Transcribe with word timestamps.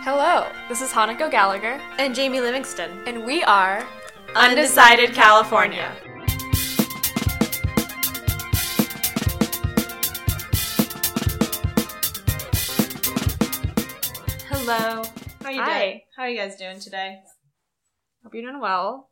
Hello, 0.00 0.46
this 0.68 0.80
is 0.82 0.90
Hanako 0.92 1.30
Gallagher, 1.30 1.80
And 1.98 2.14
Jamie 2.14 2.40
Livingston. 2.40 2.90
and 3.06 3.24
we 3.24 3.42
are 3.44 3.86
Undecided 4.34 5.12
California. 5.14 5.90
Hello. 14.48 15.02
How 15.42 15.50
you 15.50 15.62
Hi. 15.62 15.78
doing? 15.84 16.00
How 16.16 16.22
are 16.24 16.28
you 16.28 16.36
guys 16.38 16.56
doing 16.56 16.80
today? 16.80 17.20
Hope 18.22 18.34
you're 18.34 18.42
doing 18.48 18.60
well. 18.60 19.10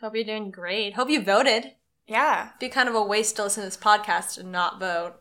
Hope 0.00 0.14
you're 0.14 0.24
doing 0.24 0.50
great. 0.50 0.94
Hope 0.94 1.08
you 1.08 1.22
voted. 1.22 1.72
Yeah. 2.06 2.48
It'd 2.48 2.58
Be 2.60 2.68
kind 2.68 2.88
of 2.88 2.94
a 2.94 3.02
waste 3.02 3.36
to 3.36 3.44
listen 3.44 3.62
to 3.62 3.66
this 3.68 3.76
podcast 3.76 4.38
and 4.38 4.52
not 4.52 4.80
vote. 4.80 5.14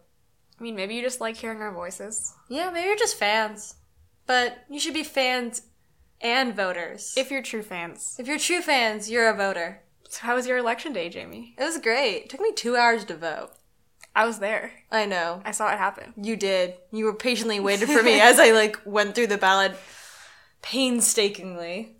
I 0.60 0.64
mean, 0.64 0.76
maybe 0.76 0.96
you 0.96 1.02
just 1.02 1.22
like 1.22 1.38
hearing 1.38 1.62
our 1.62 1.74
voices. 1.74 2.34
Yeah, 2.50 2.70
maybe 2.70 2.88
you're 2.88 2.98
just 2.98 3.18
fans. 3.18 3.76
But 4.26 4.64
you 4.70 4.80
should 4.80 4.94
be 4.94 5.04
fans 5.04 5.64
and 6.22 6.56
voters. 6.56 7.14
If 7.18 7.30
you're 7.32 7.42
true 7.42 7.64
fans. 7.64 8.16
if 8.20 8.28
you're 8.28 8.40
true 8.40 8.62
fans, 8.62 9.10
you're 9.12 9.30
a 9.30 9.36
voter. 9.36 9.82
So 10.10 10.20
how 10.22 10.36
was 10.36 10.48
your 10.48 10.58
election 10.58 10.94
day, 10.94 11.10
Jamie? 11.10 11.56
It 11.58 11.64
was 11.64 11.78
great. 11.80 12.24
It 12.24 12.30
took 12.30 12.40
me 12.40 12.54
two 12.54 12.76
hours 12.76 13.04
to 13.06 13.16
vote. 13.18 13.52
I 14.16 14.26
was 14.26 14.40
there. 14.40 14.72
I 14.92 15.06
know. 15.06 15.42
I 15.44 15.52
saw 15.52 15.72
it 15.74 15.78
happen. 15.80 16.14
You 16.16 16.36
did. 16.36 16.76
You 16.92 17.06
were 17.06 17.16
patiently 17.16 17.60
waited 17.60 17.90
for 17.90 18.04
me 18.04 18.20
as 18.22 18.40
I 18.40 18.52
like 18.62 18.78
went 18.86 19.16
through 19.16 19.28
the 19.28 19.38
ballot 19.40 19.76
painstakingly. 20.62 21.98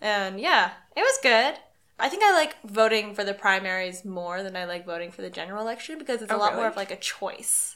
And 0.00 0.40
yeah, 0.40 0.72
it 0.96 1.00
was 1.00 1.18
good. 1.22 1.54
I 1.98 2.08
think 2.08 2.22
I 2.24 2.32
like 2.32 2.56
voting 2.64 3.14
for 3.14 3.24
the 3.24 3.34
primaries 3.34 4.04
more 4.04 4.42
than 4.42 4.56
I 4.56 4.64
like 4.64 4.84
voting 4.84 5.10
for 5.12 5.22
the 5.22 5.30
general 5.30 5.62
election 5.62 5.98
because 5.98 6.22
it's 6.22 6.30
a 6.30 6.34
Oh, 6.34 6.38
lot 6.38 6.50
really? 6.50 6.56
more 6.62 6.68
of 6.68 6.76
like 6.76 6.90
a 6.90 6.96
choice. 6.96 7.73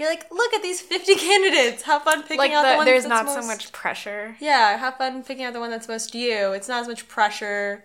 You're 0.00 0.08
like, 0.08 0.30
look 0.32 0.54
at 0.54 0.62
these 0.62 0.80
50 0.80 1.14
candidates. 1.16 1.82
Have 1.82 2.02
fun 2.02 2.22
picking 2.22 2.38
Like 2.38 2.52
out 2.52 2.62
the, 2.62 2.70
the, 2.70 2.76
one 2.78 2.86
there's 2.86 3.04
that's 3.04 3.26
not 3.26 3.42
so 3.42 3.46
much 3.46 3.70
pressure. 3.70 4.34
Yeah, 4.40 4.76
have 4.78 4.96
fun 4.96 5.22
picking 5.22 5.44
out 5.44 5.52
the 5.52 5.60
one 5.60 5.70
that's 5.70 5.88
most 5.88 6.14
you. 6.14 6.52
It's 6.52 6.68
not 6.68 6.80
as 6.80 6.88
much 6.88 7.06
pressure. 7.06 7.84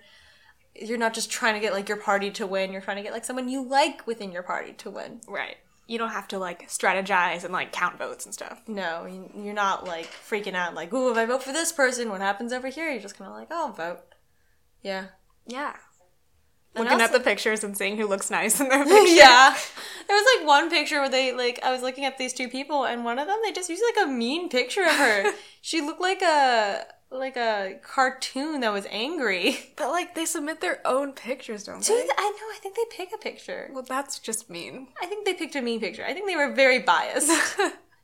You're 0.73 0.97
not 0.97 1.13
just 1.13 1.29
trying 1.29 1.53
to 1.55 1.59
get 1.59 1.73
like 1.73 1.89
your 1.89 1.97
party 1.97 2.31
to 2.31 2.47
win. 2.47 2.71
You're 2.71 2.81
trying 2.81 2.97
to 2.97 3.03
get 3.03 3.11
like 3.11 3.25
someone 3.25 3.49
you 3.49 3.61
like 3.67 4.07
within 4.07 4.31
your 4.31 4.43
party 4.43 4.71
to 4.73 4.89
win. 4.89 5.19
Right. 5.27 5.57
You 5.87 5.97
don't 5.99 6.09
have 6.11 6.27
to 6.29 6.39
like 6.39 6.67
strategize 6.69 7.43
and 7.43 7.51
like 7.53 7.71
count 7.73 7.97
votes 7.99 8.25
and 8.25 8.33
stuff. 8.33 8.61
No, 8.65 9.05
you- 9.05 9.31
you're 9.35 9.53
not 9.53 9.85
like 9.85 10.07
freaking 10.07 10.55
out 10.55 10.73
like, 10.73 10.93
ooh, 10.93 11.11
if 11.11 11.17
I 11.17 11.25
vote 11.25 11.43
for 11.43 11.51
this 11.51 11.71
person, 11.73 12.09
what 12.09 12.21
happens 12.21 12.53
over 12.53 12.69
here? 12.69 12.89
You're 12.89 13.01
just 13.01 13.17
kind 13.17 13.29
of 13.29 13.35
like, 13.37 13.49
oh, 13.51 13.67
I'll 13.67 13.73
vote. 13.73 13.99
Yeah. 14.81 15.07
Yeah. 15.45 15.75
Looking 16.75 17.01
at 17.01 17.11
the 17.11 17.19
pictures 17.19 17.63
and 17.63 17.77
seeing 17.77 17.97
who 17.97 18.07
looks 18.07 18.29
nice 18.29 18.59
in 18.59 18.69
their 18.69 18.83
picture. 18.85 19.13
yeah. 19.13 19.55
There 20.07 20.15
was 20.17 20.37
like 20.37 20.47
one 20.47 20.69
picture 20.69 20.99
where 20.99 21.09
they 21.09 21.31
like 21.33 21.59
I 21.63 21.71
was 21.71 21.81
looking 21.81 22.05
at 22.05 22.17
these 22.17 22.33
two 22.33 22.47
people 22.49 22.85
and 22.85 23.03
one 23.05 23.17
of 23.19 23.27
them 23.27 23.37
they 23.43 23.51
just 23.51 23.69
used 23.69 23.83
like 23.95 24.05
a 24.07 24.09
mean 24.11 24.49
picture 24.49 24.83
of 24.83 24.95
her. 24.95 25.31
she 25.61 25.81
looked 25.81 26.01
like 26.01 26.21
a 26.21 26.85
like 27.11 27.37
a 27.37 27.79
cartoon 27.83 28.61
that 28.61 28.73
was 28.73 28.87
angry. 28.89 29.57
But 29.77 29.91
like 29.91 30.15
they 30.15 30.25
submit 30.25 30.61
their 30.61 30.79
own 30.85 31.13
pictures, 31.13 31.63
don't 31.63 31.83
Dude, 31.83 31.97
they? 31.97 32.09
I 32.17 32.29
know. 32.29 32.55
I 32.55 32.59
think 32.61 32.75
they 32.75 32.85
pick 32.95 33.09
a 33.13 33.17
picture. 33.17 33.69
Well, 33.73 33.83
that's 33.87 34.19
just 34.19 34.49
mean. 34.49 34.87
I 35.01 35.05
think 35.05 35.25
they 35.25 35.33
picked 35.33 35.55
a 35.55 35.61
mean 35.61 35.79
picture. 35.79 36.03
I 36.05 36.13
think 36.13 36.27
they 36.27 36.35
were 36.35 36.53
very 36.53 36.79
biased 36.79 37.31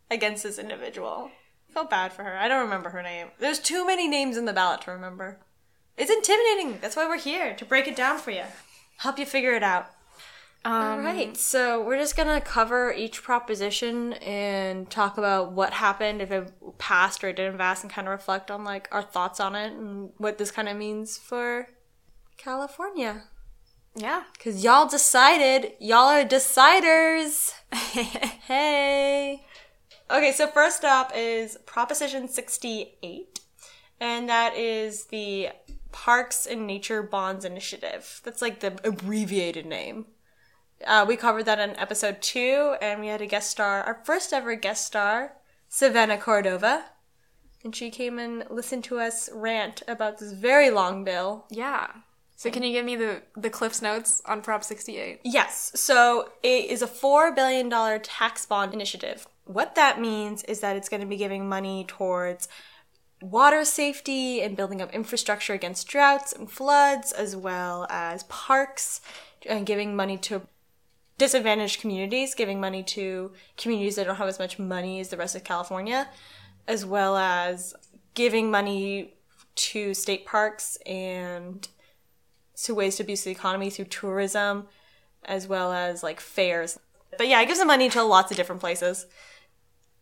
against 0.09 0.43
this 0.43 0.59
individual. 0.59 1.31
Felt 1.69 1.89
bad 1.89 2.11
for 2.11 2.23
her. 2.23 2.37
I 2.37 2.47
don't 2.49 2.63
remember 2.63 2.89
her 2.89 3.01
name. 3.01 3.27
There's 3.39 3.59
too 3.59 3.85
many 3.85 4.07
names 4.07 4.35
in 4.37 4.45
the 4.45 4.53
ballot 4.53 4.81
to 4.81 4.91
remember. 4.91 5.39
It's 5.97 6.11
intimidating. 6.11 6.79
That's 6.81 6.95
why 6.95 7.07
we're 7.07 7.17
here 7.17 7.55
to 7.55 7.65
break 7.65 7.87
it 7.87 7.95
down 7.95 8.17
for 8.17 8.31
you, 8.31 8.43
help 8.97 9.19
you 9.19 9.25
figure 9.25 9.53
it 9.53 9.63
out. 9.63 9.91
Um, 10.63 10.73
All 10.73 10.99
right, 10.99 11.35
so 11.35 11.83
we're 11.83 11.97
just 11.97 12.15
gonna 12.15 12.39
cover 12.39 12.93
each 12.93 13.23
proposition 13.23 14.13
and 14.13 14.87
talk 14.91 15.17
about 15.17 15.53
what 15.53 15.73
happened, 15.73 16.21
if 16.21 16.31
it 16.31 16.53
passed 16.77 17.23
or 17.23 17.29
it 17.29 17.35
didn't 17.35 17.57
pass, 17.57 17.81
and 17.81 17.91
kind 17.91 18.07
of 18.07 18.11
reflect 18.11 18.51
on 18.51 18.63
like 18.63 18.87
our 18.91 19.01
thoughts 19.01 19.39
on 19.39 19.55
it 19.55 19.73
and 19.73 20.11
what 20.17 20.37
this 20.37 20.51
kind 20.51 20.69
of 20.69 20.77
means 20.77 21.17
for 21.17 21.67
California. 22.37 23.23
Yeah. 23.95 24.23
Cause 24.41 24.63
y'all 24.63 24.87
decided, 24.87 25.73
y'all 25.79 26.07
are 26.07 26.23
deciders. 26.23 27.53
hey. 27.73 29.43
Okay, 30.11 30.31
so 30.31 30.45
first 30.45 30.83
up 30.85 31.11
is 31.15 31.57
Proposition 31.65 32.27
68, 32.27 33.39
and 33.99 34.29
that 34.29 34.55
is 34.55 35.05
the 35.05 35.49
Parks 35.91 36.45
and 36.45 36.65
Nature 36.65 37.03
Bonds 37.03 37.45
Initiative. 37.45 38.21
That's 38.23 38.41
like 38.41 38.59
the 38.59 38.79
abbreviated 38.83 39.65
name. 39.65 40.05
Uh, 40.85 41.05
we 41.07 41.15
covered 41.15 41.45
that 41.45 41.59
in 41.59 41.75
episode 41.77 42.21
two, 42.21 42.75
and 42.81 42.99
we 42.99 43.07
had 43.07 43.21
a 43.21 43.27
guest 43.27 43.51
star, 43.51 43.83
our 43.83 44.01
first 44.03 44.33
ever 44.33 44.55
guest 44.55 44.85
star, 44.85 45.33
Savannah 45.69 46.17
Cordova. 46.17 46.85
And 47.63 47.75
she 47.75 47.91
came 47.91 48.17
and 48.17 48.43
listened 48.49 48.83
to 48.85 48.99
us 48.99 49.29
rant 49.33 49.83
about 49.87 50.17
this 50.17 50.31
very 50.31 50.71
long 50.71 51.03
bill. 51.03 51.45
Yeah. 51.51 51.87
So 52.35 52.49
can 52.49 52.63
you 52.63 52.71
give 52.71 52.85
me 52.85 52.95
the 52.95 53.21
the 53.37 53.51
Cliff's 53.51 53.83
notes 53.83 54.19
on 54.25 54.41
Prop 54.41 54.63
68? 54.63 55.19
Yes. 55.23 55.71
So 55.75 56.29
it 56.41 56.71
is 56.71 56.81
a 56.81 56.87
$4 56.87 57.35
billion 57.35 57.69
tax 58.01 58.47
bond 58.47 58.73
initiative. 58.73 59.27
What 59.45 59.75
that 59.75 60.01
means 60.01 60.43
is 60.45 60.59
that 60.61 60.75
it's 60.75 60.89
going 60.89 61.01
to 61.01 61.07
be 61.07 61.17
giving 61.17 61.47
money 61.47 61.85
towards 61.87 62.47
water 63.21 63.63
safety 63.63 64.41
and 64.41 64.57
building 64.57 64.81
up 64.81 64.93
infrastructure 64.93 65.53
against 65.53 65.87
droughts 65.87 66.33
and 66.33 66.49
floods, 66.49 67.11
as 67.11 67.35
well 67.35 67.87
as 67.89 68.23
parks, 68.23 69.01
and 69.47 69.65
giving 69.65 69.95
money 69.95 70.17
to 70.17 70.41
disadvantaged 71.17 71.79
communities, 71.79 72.33
giving 72.33 72.59
money 72.59 72.81
to 72.81 73.31
communities 73.57 73.95
that 73.95 74.05
don't 74.05 74.15
have 74.15 74.27
as 74.27 74.39
much 74.39 74.57
money 74.57 74.99
as 74.99 75.09
the 75.09 75.17
rest 75.17 75.35
of 75.35 75.43
California, 75.43 76.09
as 76.67 76.85
well 76.85 77.15
as 77.15 77.75
giving 78.15 78.49
money 78.49 79.13
to 79.53 79.93
state 79.93 80.25
parks 80.25 80.77
and 80.85 81.67
to 82.55 82.73
ways 82.73 82.95
to 82.95 83.03
boost 83.03 83.25
the 83.25 83.31
economy 83.31 83.69
through 83.69 83.85
tourism, 83.85 84.67
as 85.25 85.47
well 85.47 85.71
as 85.71 86.03
like 86.03 86.19
fairs. 86.19 86.79
But 87.17 87.27
yeah, 87.27 87.41
it 87.41 87.45
gives 87.45 87.59
them 87.59 87.67
money 87.67 87.89
to 87.89 88.03
lots 88.03 88.31
of 88.31 88.37
different 88.37 88.61
places. 88.61 89.05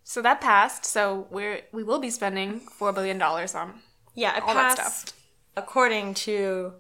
So 0.09 0.24
that 0.24 0.42
passed. 0.42 0.86
So 0.86 1.28
we're 1.30 1.62
we 1.72 1.84
will 1.84 2.00
be 2.00 2.09
spending 2.09 2.62
four 2.62 2.92
billion 2.92 3.20
dollars 3.20 3.53
on. 3.53 3.75
Yeah, 4.16 4.38
it 4.38 4.42
All 4.42 4.56
that 4.56 4.75
passed 4.75 5.09
stuff. 5.09 5.20
according 5.56 6.16
to 6.25 6.74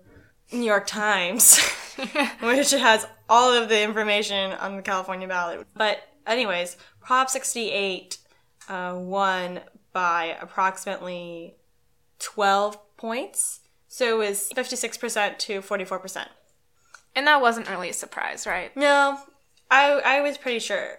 New 0.51 0.63
York 0.63 0.87
Times, 0.87 1.59
which 2.41 2.71
has 2.71 3.05
all 3.29 3.53
of 3.53 3.69
the 3.69 3.83
information 3.83 4.53
on 4.53 4.77
the 4.77 4.81
California 4.81 5.27
ballot. 5.27 5.67
But 5.75 5.99
anyways, 6.25 6.75
Prop 7.01 7.29
68 7.29 8.17
uh, 8.67 8.95
won 8.97 9.59
by 9.93 10.35
approximately 10.41 11.53
12 12.17 12.97
points. 12.97 13.59
So 13.87 14.19
it 14.19 14.27
was 14.27 14.49
56% 14.55 15.37
to 15.37 15.61
44%. 15.61 16.25
And 17.15 17.27
that 17.27 17.41
wasn't 17.41 17.69
really 17.69 17.89
a 17.89 17.93
surprise, 17.93 18.47
right? 18.47 18.75
No, 18.75 19.19
I 19.69 20.01
I 20.03 20.21
was 20.21 20.39
pretty 20.39 20.57
sure 20.57 20.97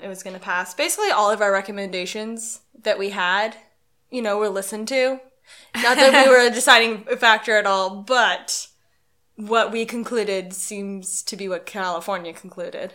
it 0.00 0.08
was 0.08 0.22
gonna 0.22 0.38
pass. 0.38 0.74
Basically, 0.74 1.10
all 1.10 1.30
of 1.30 1.40
our 1.40 1.52
recommendations 1.52 2.60
that 2.82 2.98
we 2.98 3.10
had, 3.10 3.56
you 4.10 4.22
know, 4.22 4.38
were 4.38 4.48
listened 4.48 4.88
to. 4.88 5.20
Not 5.74 5.96
that 5.96 6.24
we 6.26 6.30
were 6.30 6.46
a 6.46 6.50
deciding 6.54 7.04
factor 7.18 7.56
at 7.56 7.66
all, 7.66 8.02
but 8.02 8.68
what 9.36 9.72
we 9.72 9.84
concluded 9.86 10.52
seems 10.52 11.22
to 11.22 11.36
be 11.36 11.48
what 11.48 11.64
California 11.66 12.32
concluded. 12.32 12.94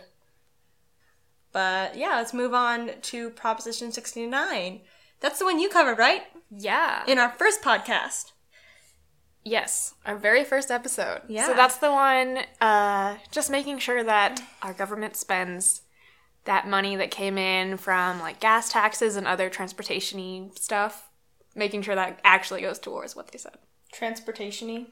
But 1.52 1.96
yeah, 1.96 2.16
let's 2.16 2.34
move 2.34 2.52
on 2.54 2.90
to 3.02 3.30
Proposition 3.30 3.92
69. 3.92 4.80
That's 5.20 5.38
the 5.38 5.44
one 5.44 5.58
you 5.60 5.68
covered, 5.68 5.98
right? 5.98 6.22
Yeah. 6.50 7.02
In 7.06 7.18
our 7.18 7.30
first 7.30 7.62
podcast. 7.62 8.32
yes. 9.44 9.94
Our 10.04 10.16
very 10.16 10.44
first 10.44 10.70
episode. 10.70 11.22
Yeah. 11.28 11.46
So 11.46 11.54
that's 11.54 11.76
the 11.78 11.90
one. 11.92 12.40
Uh, 12.60 13.16
just 13.30 13.50
making 13.50 13.78
sure 13.78 14.02
that 14.04 14.40
our 14.62 14.72
government 14.72 15.16
spends 15.16 15.82
that 16.44 16.68
money 16.68 16.96
that 16.96 17.10
came 17.10 17.38
in 17.38 17.76
from 17.76 18.20
like 18.20 18.40
gas 18.40 18.70
taxes 18.70 19.16
and 19.16 19.26
other 19.26 19.48
transportation 19.50 20.50
stuff. 20.56 21.08
Making 21.56 21.82
sure 21.82 21.94
that 21.94 22.20
actually 22.24 22.62
goes 22.62 22.78
towards 22.78 23.14
what 23.14 23.28
they 23.30 23.38
said. 23.38 23.56
Transportation-y. 23.92 24.86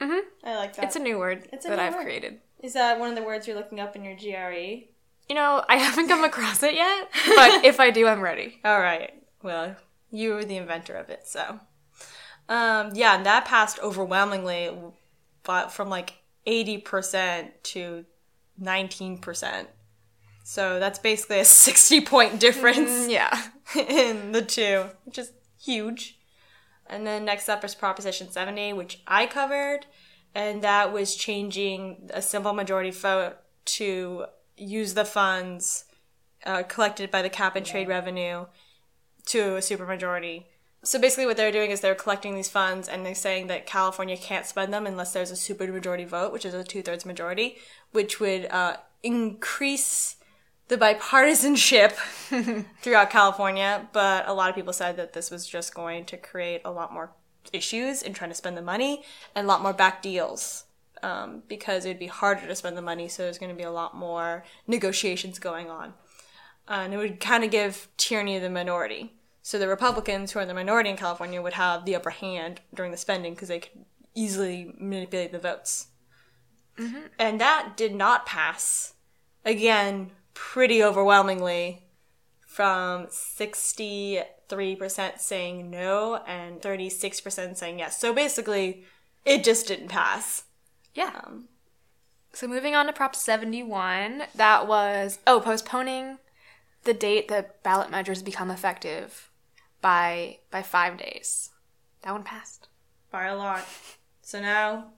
Mhm. 0.00 0.20
I 0.44 0.56
like 0.56 0.74
that. 0.76 0.84
It's 0.86 0.96
a 0.96 1.00
new 1.00 1.18
word 1.18 1.48
It's 1.52 1.66
a 1.66 1.68
that 1.68 1.76
new 1.76 1.82
I've 1.82 1.94
word. 1.94 2.04
created. 2.04 2.40
Is 2.62 2.72
that 2.74 2.98
one 2.98 3.10
of 3.10 3.16
the 3.16 3.22
words 3.22 3.46
you're 3.46 3.56
looking 3.56 3.80
up 3.80 3.94
in 3.96 4.04
your? 4.04 4.14
GRE? 4.16 4.88
You 5.28 5.34
know, 5.34 5.64
I 5.68 5.76
haven't 5.76 6.08
come 6.08 6.22
across 6.24 6.62
it 6.62 6.74
yet, 6.74 7.08
but 7.34 7.64
if 7.64 7.80
I 7.80 7.90
do, 7.90 8.06
I'm 8.06 8.20
ready. 8.20 8.60
All 8.64 8.80
right. 8.80 9.12
Well, 9.42 9.76
you 10.10 10.34
were 10.34 10.44
the 10.44 10.56
inventor 10.56 10.94
of 10.94 11.10
it, 11.10 11.26
so. 11.26 11.60
Um, 12.48 12.90
yeah, 12.94 13.16
and 13.16 13.26
that 13.26 13.44
passed 13.46 13.78
overwhelmingly, 13.80 14.70
but 15.42 15.72
from 15.72 15.88
like 15.90 16.14
80% 16.46 17.50
to 17.64 18.04
19%. 18.60 19.66
So 20.44 20.78
that's 20.78 20.98
basically 21.00 21.40
a 21.40 21.44
60 21.66 22.02
point 22.02 22.38
difference 22.38 23.08
Yeah. 23.08 23.36
in 23.76 24.30
the 24.32 24.42
two, 24.42 24.84
which 25.04 25.18
is 25.18 25.32
huge. 25.60 26.18
And 26.86 27.06
then 27.06 27.24
next 27.24 27.48
up 27.48 27.64
is 27.64 27.74
Proposition 27.74 28.30
70, 28.30 28.74
which 28.74 29.00
I 29.06 29.26
covered, 29.26 29.86
and 30.34 30.60
that 30.62 30.92
was 30.92 31.16
changing 31.16 32.10
a 32.12 32.20
simple 32.20 32.52
majority 32.52 32.90
vote 32.90 33.36
to 33.64 34.26
use 34.56 34.92
the 34.92 35.06
funds 35.06 35.86
uh, 36.44 36.62
collected 36.64 37.10
by 37.10 37.22
the 37.22 37.30
cap 37.30 37.56
and 37.56 37.64
trade 37.64 37.88
revenue 37.88 38.44
to 39.26 39.56
a 39.56 39.60
supermajority 39.60 40.44
So 40.82 41.00
basically, 41.00 41.24
what 41.24 41.38
they're 41.38 41.50
doing 41.50 41.70
is 41.70 41.80
they're 41.80 41.94
collecting 41.94 42.34
these 42.34 42.50
funds 42.50 42.86
and 42.86 43.06
they're 43.06 43.14
saying 43.14 43.46
that 43.46 43.64
California 43.64 44.18
can't 44.18 44.44
spend 44.44 44.70
them 44.74 44.86
unless 44.86 45.14
there's 45.14 45.30
a 45.30 45.34
supermajority 45.34 46.06
vote, 46.06 46.30
which 46.34 46.44
is 46.44 46.52
a 46.52 46.62
two 46.62 46.82
thirds 46.82 47.06
majority, 47.06 47.56
which 47.92 48.20
would 48.20 48.44
uh, 48.50 48.76
increase 49.02 50.16
the 50.68 50.76
bipartisanship 50.76 51.92
throughout 52.82 53.10
California. 53.10 53.88
But 53.92 54.28
a 54.28 54.34
lot 54.34 54.48
of 54.50 54.54
people 54.54 54.72
said 54.72 54.96
that 54.96 55.12
this 55.12 55.30
was 55.30 55.46
just 55.46 55.74
going 55.74 56.04
to 56.06 56.16
create 56.16 56.62
a 56.64 56.70
lot 56.70 56.92
more 56.92 57.12
issues 57.52 58.02
in 58.02 58.14
trying 58.14 58.30
to 58.30 58.36
spend 58.36 58.56
the 58.56 58.62
money 58.62 59.04
and 59.34 59.44
a 59.44 59.48
lot 59.48 59.62
more 59.62 59.72
back 59.72 60.02
deals. 60.02 60.64
Um, 61.02 61.42
because 61.48 61.84
it 61.84 61.88
would 61.88 61.98
be 61.98 62.06
harder 62.06 62.46
to 62.46 62.54
spend 62.54 62.78
the 62.78 62.82
money, 62.82 63.08
so 63.08 63.24
there's 63.24 63.36
going 63.36 63.50
to 63.50 63.56
be 63.56 63.64
a 63.64 63.70
lot 63.70 63.94
more 63.94 64.42
negotiations 64.66 65.38
going 65.38 65.68
on. 65.68 65.92
Uh, 66.66 66.80
and 66.84 66.94
it 66.94 66.96
would 66.96 67.20
kind 67.20 67.44
of 67.44 67.50
give 67.50 67.88
tyranny 67.98 68.38
the 68.38 68.48
minority. 68.48 69.12
So 69.42 69.58
the 69.58 69.68
Republicans, 69.68 70.32
who 70.32 70.38
are 70.38 70.46
the 70.46 70.54
minority 70.54 70.88
in 70.88 70.96
California, 70.96 71.42
would 71.42 71.52
have 71.52 71.84
the 71.84 71.94
upper 71.94 72.08
hand 72.08 72.62
during 72.72 72.90
the 72.90 72.96
spending 72.96 73.34
because 73.34 73.48
they 73.48 73.58
could 73.60 73.84
easily 74.14 74.74
manipulate 74.78 75.32
the 75.32 75.38
votes. 75.38 75.88
And 77.18 77.38
that 77.40 77.76
did 77.76 77.94
not 77.94 78.24
pass. 78.24 78.94
Again, 79.44 80.12
pretty 80.34 80.82
overwhelmingly, 80.82 81.84
from 82.46 83.06
63% 83.06 85.18
saying 85.18 85.70
no 85.70 86.16
and 86.26 86.60
36% 86.60 87.56
saying 87.56 87.78
yes. 87.78 87.98
So 87.98 88.12
basically, 88.12 88.84
it 89.24 89.44
just 89.44 89.68
didn't 89.68 89.88
pass. 89.88 90.44
Yeah. 90.94 91.20
Um, 91.24 91.48
So 92.32 92.46
moving 92.46 92.74
on 92.74 92.86
to 92.86 92.92
Prop 92.92 93.16
71, 93.16 94.24
that 94.34 94.66
was 94.68 95.18
oh 95.26 95.40
postponing 95.40 96.18
the 96.84 96.94
date 96.94 97.28
that 97.28 97.62
ballot 97.62 97.90
measures 97.90 98.22
become 98.22 98.50
effective 98.50 99.30
by 99.80 100.38
by 100.50 100.62
five 100.62 100.98
days. 100.98 101.50
That 102.02 102.12
one 102.12 102.24
passed. 102.24 102.68
by 103.10 103.26
a 103.26 103.36
lot. 103.36 103.64
So 104.22 104.40
now, 104.40 104.92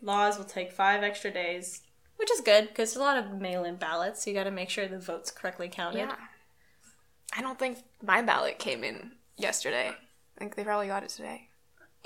laws 0.00 0.38
will 0.38 0.44
take 0.44 0.72
five 0.72 1.02
extra 1.02 1.30
days, 1.30 1.82
which 2.22 2.30
is 2.30 2.40
good 2.40 2.68
because 2.68 2.94
there's 2.94 3.02
a 3.02 3.04
lot 3.04 3.18
of 3.18 3.40
mail-in 3.40 3.74
ballots. 3.74 4.22
So 4.22 4.30
you 4.30 4.36
got 4.36 4.44
to 4.44 4.52
make 4.52 4.70
sure 4.70 4.86
the 4.86 5.00
votes 5.00 5.32
correctly 5.32 5.68
counted. 5.68 5.98
Yeah. 5.98 6.14
I 7.36 7.42
don't 7.42 7.58
think 7.58 7.78
my 8.00 8.22
ballot 8.22 8.60
came 8.60 8.84
in 8.84 9.10
yesterday. 9.36 9.88
I 9.88 10.38
think 10.38 10.54
they 10.54 10.62
probably 10.62 10.86
got 10.86 11.02
it 11.02 11.08
today. 11.08 11.48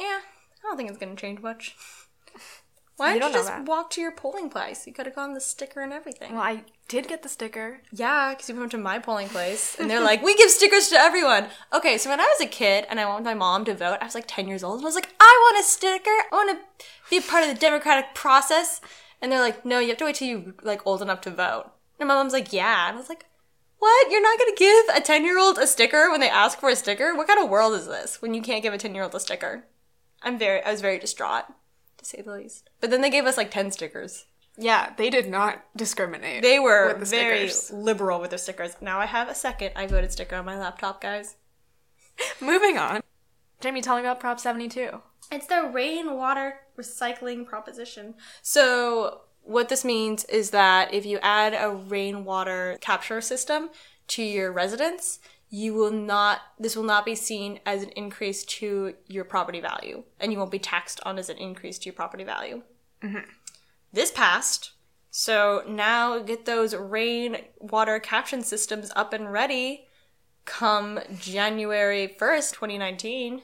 Yeah, 0.01 0.21
I 0.21 0.63
don't 0.63 0.79
think 0.79 0.89
it's 0.89 0.99
gonna 0.99 1.17
change 1.17 1.41
much. 1.43 1.77
Why 2.97 3.13
You 3.13 3.21
don't 3.21 3.33
you 3.33 3.37
just 3.37 3.49
that. 3.49 3.67
walk 3.67 3.91
to 3.91 4.01
your 4.01 4.11
polling 4.13 4.49
place? 4.49 4.87
You 4.87 4.95
could 4.95 5.05
have 5.05 5.15
gotten 5.15 5.35
the 5.35 5.41
sticker 5.41 5.83
and 5.83 5.93
everything. 5.93 6.33
Well, 6.33 6.41
I 6.41 6.63
did 6.89 7.09
get 7.09 7.23
the 7.23 7.29
sticker. 7.29 7.83
Yeah, 7.93 8.31
because 8.31 8.49
you 8.49 8.57
went 8.57 8.71
to 8.71 8.79
my 8.79 8.99
polling 8.99 9.29
place, 9.29 9.77
and 9.79 9.91
they're 9.91 10.01
like, 10.11 10.23
"We 10.23 10.35
give 10.37 10.51
stickers 10.51 10.89
to 10.89 10.97
everyone." 10.97 11.49
Okay, 11.75 11.99
so 11.99 12.09
when 12.09 12.21
I 12.21 12.25
was 12.39 12.41
a 12.41 12.49
kid 12.51 12.87
and 12.89 12.99
I 12.99 13.05
went 13.05 13.19
with 13.19 13.27
my 13.27 13.35
mom 13.35 13.67
to 13.67 13.75
vote, 13.75 13.99
I 14.01 14.07
was 14.07 14.15
like 14.15 14.25
ten 14.27 14.49
years 14.49 14.65
old, 14.65 14.77
and 14.77 14.85
I 14.87 14.89
was 14.89 14.95
like, 14.95 15.13
"I 15.21 15.53
want 15.53 15.63
a 15.63 15.69
sticker. 15.69 16.09
I 16.09 16.29
want 16.33 16.59
to 16.59 16.85
be 17.11 17.19
a 17.19 17.23
part 17.23 17.43
of 17.43 17.51
the 17.51 17.61
democratic 17.61 18.15
process." 18.15 18.81
And 19.21 19.33
they're 19.33 19.41
like, 19.41 19.65
"No, 19.65 19.79
you 19.79 19.89
have 19.89 19.99
to 19.99 20.05
wait 20.05 20.17
till 20.17 20.29
you're 20.29 20.55
like 20.63 20.87
old 20.87 21.03
enough 21.03 21.21
to 21.23 21.31
vote." 21.31 21.71
And 21.99 22.09
my 22.09 22.15
mom's 22.15 22.33
like, 22.33 22.53
"Yeah," 22.53 22.89
and 22.89 22.97
I 22.97 23.01
was 23.01 23.09
like, 23.09 23.25
"What? 23.79 24.11
You're 24.11 24.23
not 24.23 24.39
gonna 24.39 24.57
give 24.57 24.85
a 24.95 25.01
ten 25.01 25.25
year 25.25 25.39
old 25.39 25.59
a 25.59 25.67
sticker 25.67 26.11
when 26.11 26.21
they 26.21 26.31
ask 26.31 26.59
for 26.61 26.69
a 26.69 26.77
sticker? 26.77 27.15
What 27.15 27.27
kind 27.29 27.43
of 27.43 27.49
world 27.49 27.75
is 27.75 27.87
this 27.87 28.21
when 28.21 28.35
you 28.35 28.43
can't 28.43 28.63
give 28.63 28.75
a 28.75 28.79
ten 28.79 28.95
year 28.95 29.05
old 29.05 29.15
a 29.15 29.21
sticker?" 29.21 29.65
I'm 30.23 30.39
very, 30.39 30.63
I 30.63 30.73
was 30.73 30.81
very 30.81 30.99
distraught, 30.99 31.45
to 31.99 32.05
say 32.05 32.23
the 32.23 32.33
least. 32.33 32.71
But 32.81 32.91
then 32.91 33.01
they 33.01 33.11
gave 33.11 33.27
us 33.27 33.37
like 33.37 33.51
ten 33.51 33.71
stickers. 33.71 34.27
Yeah, 34.59 34.95
they 34.97 35.11
did 35.11 35.29
not 35.29 35.63
discriminate. 35.77 36.43
They 36.43 36.59
were 36.59 36.95
the 36.99 37.05
very 37.05 37.51
liberal 37.71 38.21
with 38.21 38.31
their 38.31 38.39
stickers. 38.39 38.77
Now 38.81 38.99
I 38.99 39.07
have 39.07 39.29
a 39.29 39.35
second 39.35 39.73
I 39.77 39.87
voted 39.87 40.13
sticker 40.13 40.37
on 40.37 40.47
my 40.47 40.59
laptop, 40.59 41.01
guys. 41.01 41.37
Moving 42.41 42.79
on. 42.79 43.03
Jamie, 43.61 43.81
tell 43.81 43.97
me 43.97 44.03
about 44.03 44.21
Prop 44.21 44.39
72. 44.39 45.01
It's 45.33 45.47
the 45.47 45.71
rainwater 45.73 46.61
recycling 46.79 47.47
proposition. 47.47 48.15
So, 48.43 49.23
what 49.43 49.69
this 49.69 49.85
means 49.85 50.25
is 50.25 50.51
that 50.51 50.93
if 50.93 51.07
you 51.07 51.19
add 51.23 51.55
a 51.55 51.75
rainwater 51.75 52.79
capture 52.81 53.21
system 53.21 53.71
to 54.09 54.23
your 54.23 54.53
residence, 54.53 55.21
you 55.49 55.75
will 55.75 55.93
not, 55.93 56.41
this 56.59 56.77
will 56.77 56.85
not 56.85 57.05
be 57.05 57.15
seen 57.15 57.61
as 57.65 57.83
an 57.83 57.91
increase 57.91 58.45
to 58.45 58.95
your 59.07 59.25
property 59.25 59.61
value, 59.61 60.03
and 60.19 60.33
you 60.33 60.39
won't 60.39 60.51
be 60.51 60.59
taxed 60.59 61.01
on 61.05 61.19
as 61.19 61.29
an 61.29 61.39
increase 61.39 61.79
to 61.79 61.87
your 61.87 61.95
property 61.95 62.25
value. 62.25 62.63
Mm-hmm. 63.03 63.31
This 63.93 64.11
passed. 64.11 64.73
So 65.11 65.63
now 65.67 66.19
get 66.19 66.45
those 66.45 66.75
rainwater 66.75 68.01
caption 68.01 68.43
systems 68.43 68.93
up 68.97 69.13
and 69.13 69.33
ready 69.33 69.86
come 70.47 71.01
January 71.19 72.17
1st, 72.19 72.53
2019. 72.55 73.43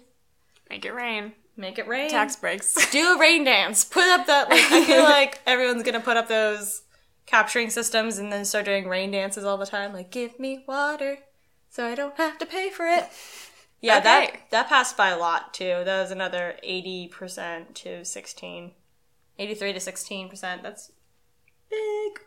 Make 0.70 0.84
it 0.86 0.94
rain. 0.94 1.32
Make 1.56 1.78
it 1.78 1.86
rain. 1.86 2.08
Tax 2.08 2.36
breaks. 2.36 2.74
Do 2.90 3.14
a 3.14 3.18
rain 3.18 3.44
dance. 3.44 3.84
Put 3.84 4.04
up 4.08 4.26
that. 4.26 4.48
Like, 4.48 4.72
I 4.72 4.84
feel 4.86 5.02
like 5.04 5.40
everyone's 5.46 5.82
gonna 5.82 6.00
put 6.00 6.16
up 6.16 6.28
those 6.28 6.82
capturing 7.26 7.68
systems 7.68 8.16
and 8.18 8.32
then 8.32 8.44
start 8.46 8.64
doing 8.64 8.88
rain 8.88 9.10
dances 9.10 9.44
all 9.44 9.58
the 9.58 9.66
time. 9.66 9.92
Like, 9.92 10.10
give 10.10 10.40
me 10.40 10.64
water, 10.66 11.18
so 11.68 11.86
I 11.86 11.94
don't 11.94 12.16
have 12.16 12.38
to 12.38 12.46
pay 12.46 12.70
for 12.70 12.86
it. 12.86 13.04
Yeah, 13.84 13.98
that 13.98 14.28
Okay. 14.28 14.40
that 14.50 14.68
passed 14.68 14.96
by 14.96 15.08
a 15.08 15.18
lot 15.18 15.52
too. 15.52 15.82
That 15.84 16.00
was 16.02 16.12
another 16.12 16.54
eighty 16.62 17.08
percent 17.08 17.74
to 17.82 18.04
16. 18.04 18.70
83 19.40 19.72
to 19.72 19.80
sixteen 19.80 20.28
percent. 20.28 20.62
That's 20.62 20.92
big. 21.68 22.20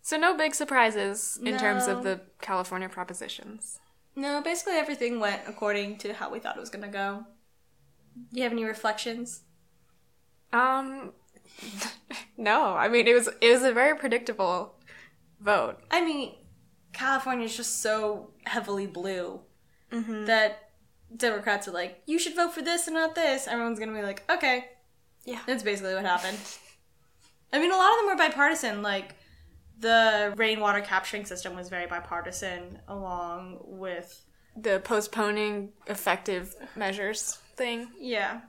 so 0.00 0.16
no 0.16 0.34
big 0.34 0.54
surprises 0.54 1.38
in 1.44 1.58
terms 1.58 1.86
of 1.86 2.02
the 2.02 2.22
California 2.40 2.88
propositions. 2.88 3.78
No, 4.20 4.42
basically 4.42 4.74
everything 4.74 5.18
went 5.18 5.40
according 5.48 5.96
to 5.98 6.12
how 6.12 6.30
we 6.30 6.40
thought 6.40 6.56
it 6.58 6.60
was 6.60 6.68
gonna 6.68 6.88
go. 6.88 7.24
Do 8.32 8.36
you 8.38 8.42
have 8.42 8.52
any 8.52 8.64
reflections? 8.64 9.42
Um 10.52 11.12
no, 12.36 12.74
I 12.74 12.88
mean 12.88 13.06
it 13.08 13.14
was 13.14 13.28
it 13.40 13.50
was 13.50 13.62
a 13.62 13.72
very 13.72 13.96
predictable 13.96 14.74
vote. 15.40 15.78
I 15.90 16.04
mean, 16.04 16.34
California's 16.92 17.56
just 17.56 17.80
so 17.80 18.30
heavily 18.44 18.86
blue 18.86 19.40
Mm-hmm. 19.90 20.26
that 20.26 20.70
Democrats 21.16 21.66
are 21.66 21.72
like, 21.72 22.02
you 22.06 22.16
should 22.20 22.36
vote 22.36 22.52
for 22.54 22.62
this 22.62 22.86
and 22.86 22.94
not 22.94 23.16
this. 23.16 23.48
Everyone's 23.48 23.78
gonna 23.80 23.92
be 23.92 24.02
like, 24.02 24.22
okay. 24.30 24.66
Yeah. 25.24 25.40
That's 25.46 25.64
basically 25.64 25.94
what 25.94 26.04
happened. 26.04 26.38
I 27.52 27.58
mean, 27.58 27.72
a 27.72 27.76
lot 27.76 27.90
of 27.92 27.98
them 27.98 28.06
were 28.06 28.16
bipartisan. 28.16 28.82
Like, 28.82 29.16
the 29.80 30.34
rainwater 30.36 30.80
capturing 30.80 31.24
system 31.24 31.56
was 31.56 31.68
very 31.68 31.86
bipartisan, 31.86 32.78
along 32.86 33.58
with. 33.62 34.24
The 34.56 34.80
postponing 34.80 35.70
effective 35.86 36.54
measures 36.76 37.38
thing. 37.56 37.88
Yeah. 37.98 38.40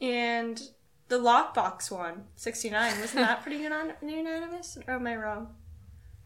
And 0.00 0.60
the 1.08 1.18
lockbox 1.18 1.90
one, 1.90 2.24
69, 2.36 3.00
wasn't 3.00 3.26
that 3.26 3.42
pretty 3.42 3.58
unan- 3.64 3.94
unanimous? 4.02 4.78
Or 4.86 4.94
am 4.94 5.06
I 5.06 5.16
wrong? 5.16 5.54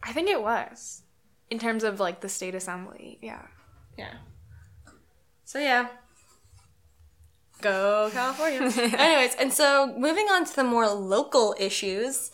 I 0.01 0.13
think 0.13 0.29
it 0.29 0.41
was. 0.41 1.03
In 1.49 1.59
terms 1.59 1.83
of 1.83 1.99
like 1.99 2.21
the 2.21 2.29
state 2.29 2.55
assembly. 2.55 3.19
Yeah. 3.21 3.43
Yeah. 3.97 4.13
So 5.43 5.59
yeah. 5.59 5.87
Go 7.61 8.09
California. 8.11 8.61
Anyways, 8.97 9.35
and 9.35 9.51
so 9.53 9.93
moving 9.97 10.27
on 10.27 10.45
to 10.45 10.55
the 10.55 10.63
more 10.63 10.87
local 10.87 11.55
issues, 11.59 12.31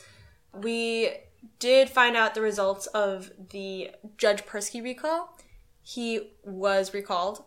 we 0.53 1.12
did 1.60 1.89
find 1.89 2.15
out 2.15 2.36
the 2.36 2.41
results 2.41 2.88
of 2.88 3.31
the 3.50 3.91
Judge 4.17 4.46
Persky 4.46 4.84
recall. 4.84 5.38
He 5.81 6.31
was 6.43 6.93
recalled. 6.93 7.43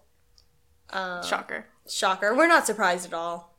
Um, 0.90 1.22
Shocker. 1.24 1.66
Shocker. 1.88 2.34
We're 2.34 2.48
not 2.48 2.66
surprised 2.66 3.06
at 3.06 3.14
all. 3.14 3.58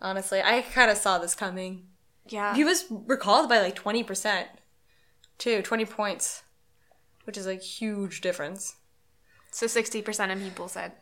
Honestly, 0.00 0.42
I 0.42 0.62
kind 0.62 0.90
of 0.90 0.96
saw 0.96 1.18
this 1.18 1.34
coming. 1.34 1.86
Yeah. 2.28 2.54
He 2.54 2.64
was 2.64 2.86
recalled 2.90 3.48
by 3.48 3.60
like 3.60 3.76
20%, 3.76 4.46
too. 5.38 5.62
20 5.62 5.84
points, 5.86 6.42
which 7.24 7.36
is 7.36 7.46
like 7.46 7.62
huge 7.62 8.20
difference. 8.20 8.76
so 9.50 9.66
sixty 9.66 10.02
percent 10.02 10.32
of 10.32 10.38
people 10.38 10.68
said 10.68 10.92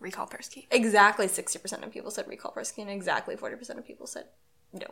recall 0.00 0.26
Persky. 0.26 0.66
Exactly 0.70 1.26
60% 1.26 1.82
of 1.84 1.90
people 1.92 2.10
said 2.10 2.28
recall 2.28 2.52
Persky, 2.56 2.78
and 2.82 2.90
exactly 2.90 3.34
40% 3.36 3.78
of 3.78 3.86
people 3.86 4.06
said 4.06 4.24
no. 4.72 4.86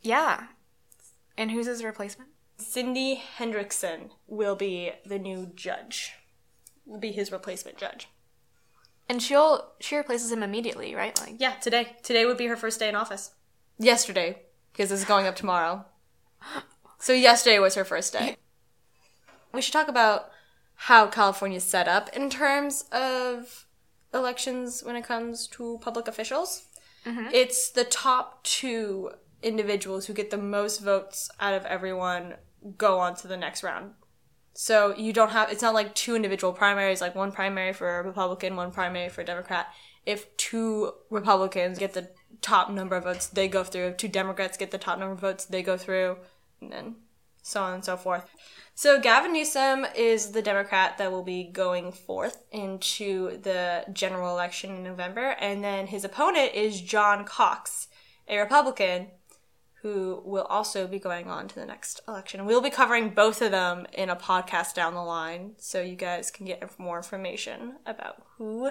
Yeah. 0.00 0.44
And 1.38 1.52
who's 1.52 1.66
his 1.66 1.84
replacement? 1.84 2.30
Cindy 2.58 3.22
Hendrickson 3.38 4.10
will 4.26 4.56
be 4.56 4.90
the 5.06 5.20
new 5.20 5.52
judge. 5.54 6.14
Will 6.84 6.98
be 6.98 7.12
his 7.12 7.30
replacement 7.30 7.78
judge. 7.78 8.08
And 9.08 9.22
she'll 9.22 9.72
she 9.78 9.96
replaces 9.96 10.32
him 10.32 10.42
immediately, 10.42 10.94
right? 10.96 11.18
Like 11.20 11.36
Yeah, 11.38 11.52
today. 11.54 11.96
Today 12.02 12.26
would 12.26 12.36
be 12.36 12.46
her 12.46 12.56
first 12.56 12.80
day 12.80 12.88
in 12.88 12.96
office. 12.96 13.30
Yesterday, 13.78 14.42
because 14.72 14.90
this 14.90 14.98
is 15.00 15.06
going 15.06 15.26
up 15.26 15.36
tomorrow. 15.36 15.86
So 16.98 17.12
yesterday 17.12 17.60
was 17.60 17.76
her 17.76 17.84
first 17.84 18.12
day. 18.12 18.36
We 19.52 19.62
should 19.62 19.72
talk 19.72 19.86
about 19.86 20.30
how 20.74 21.06
California's 21.06 21.62
set 21.62 21.86
up 21.86 22.08
in 22.14 22.28
terms 22.28 22.84
of 22.90 23.66
elections 24.12 24.82
when 24.82 24.96
it 24.96 25.04
comes 25.04 25.46
to 25.48 25.78
public 25.80 26.08
officials. 26.08 26.66
Mm-hmm. 27.06 27.28
It's 27.32 27.70
the 27.70 27.84
top 27.84 28.42
two 28.42 29.12
individuals 29.42 30.06
who 30.06 30.12
get 30.12 30.30
the 30.30 30.38
most 30.38 30.80
votes 30.80 31.30
out 31.40 31.54
of 31.54 31.64
everyone 31.66 32.34
go 32.76 32.98
on 32.98 33.14
to 33.16 33.28
the 33.28 33.36
next 33.36 33.62
round. 33.62 33.92
So 34.54 34.94
you 34.96 35.12
don't 35.12 35.30
have, 35.30 35.52
it's 35.52 35.62
not 35.62 35.74
like 35.74 35.94
two 35.94 36.16
individual 36.16 36.52
primaries, 36.52 37.00
like 37.00 37.14
one 37.14 37.30
primary 37.30 37.72
for 37.72 38.00
a 38.00 38.02
Republican, 38.02 38.56
one 38.56 38.72
primary 38.72 39.08
for 39.08 39.20
a 39.20 39.24
Democrat. 39.24 39.68
If 40.04 40.36
two 40.36 40.92
Republicans 41.10 41.78
get 41.78 41.94
the 41.94 42.08
top 42.40 42.70
number 42.70 42.96
of 42.96 43.04
votes, 43.04 43.28
they 43.28 43.46
go 43.46 43.62
through. 43.62 43.86
If 43.88 43.96
two 43.98 44.08
Democrats 44.08 44.56
get 44.56 44.72
the 44.72 44.78
top 44.78 44.98
number 44.98 45.14
of 45.14 45.20
votes, 45.20 45.44
they 45.44 45.62
go 45.62 45.76
through. 45.76 46.16
And 46.60 46.72
then 46.72 46.96
so 47.42 47.62
on 47.62 47.74
and 47.74 47.84
so 47.84 47.96
forth. 47.96 48.28
So 48.74 49.00
Gavin 49.00 49.32
Newsom 49.32 49.86
is 49.96 50.32
the 50.32 50.42
Democrat 50.42 50.98
that 50.98 51.10
will 51.10 51.22
be 51.22 51.44
going 51.44 51.92
forth 51.92 52.44
into 52.52 53.38
the 53.38 53.84
general 53.92 54.30
election 54.30 54.76
in 54.76 54.82
November. 54.82 55.36
And 55.40 55.64
then 55.64 55.86
his 55.86 56.04
opponent 56.04 56.54
is 56.54 56.80
John 56.80 57.24
Cox, 57.24 57.88
a 58.28 58.38
Republican 58.38 59.08
who 59.82 60.22
will 60.24 60.44
also 60.44 60.86
be 60.86 60.98
going 60.98 61.28
on 61.28 61.48
to 61.48 61.54
the 61.54 61.66
next 61.66 62.00
election. 62.08 62.46
We'll 62.46 62.60
be 62.60 62.70
covering 62.70 63.10
both 63.10 63.40
of 63.40 63.52
them 63.52 63.86
in 63.92 64.10
a 64.10 64.16
podcast 64.16 64.74
down 64.74 64.94
the 64.94 65.02
line, 65.02 65.52
so 65.58 65.80
you 65.80 65.94
guys 65.94 66.30
can 66.30 66.46
get 66.46 66.78
more 66.78 66.96
information 66.96 67.76
about 67.86 68.22
who 68.36 68.70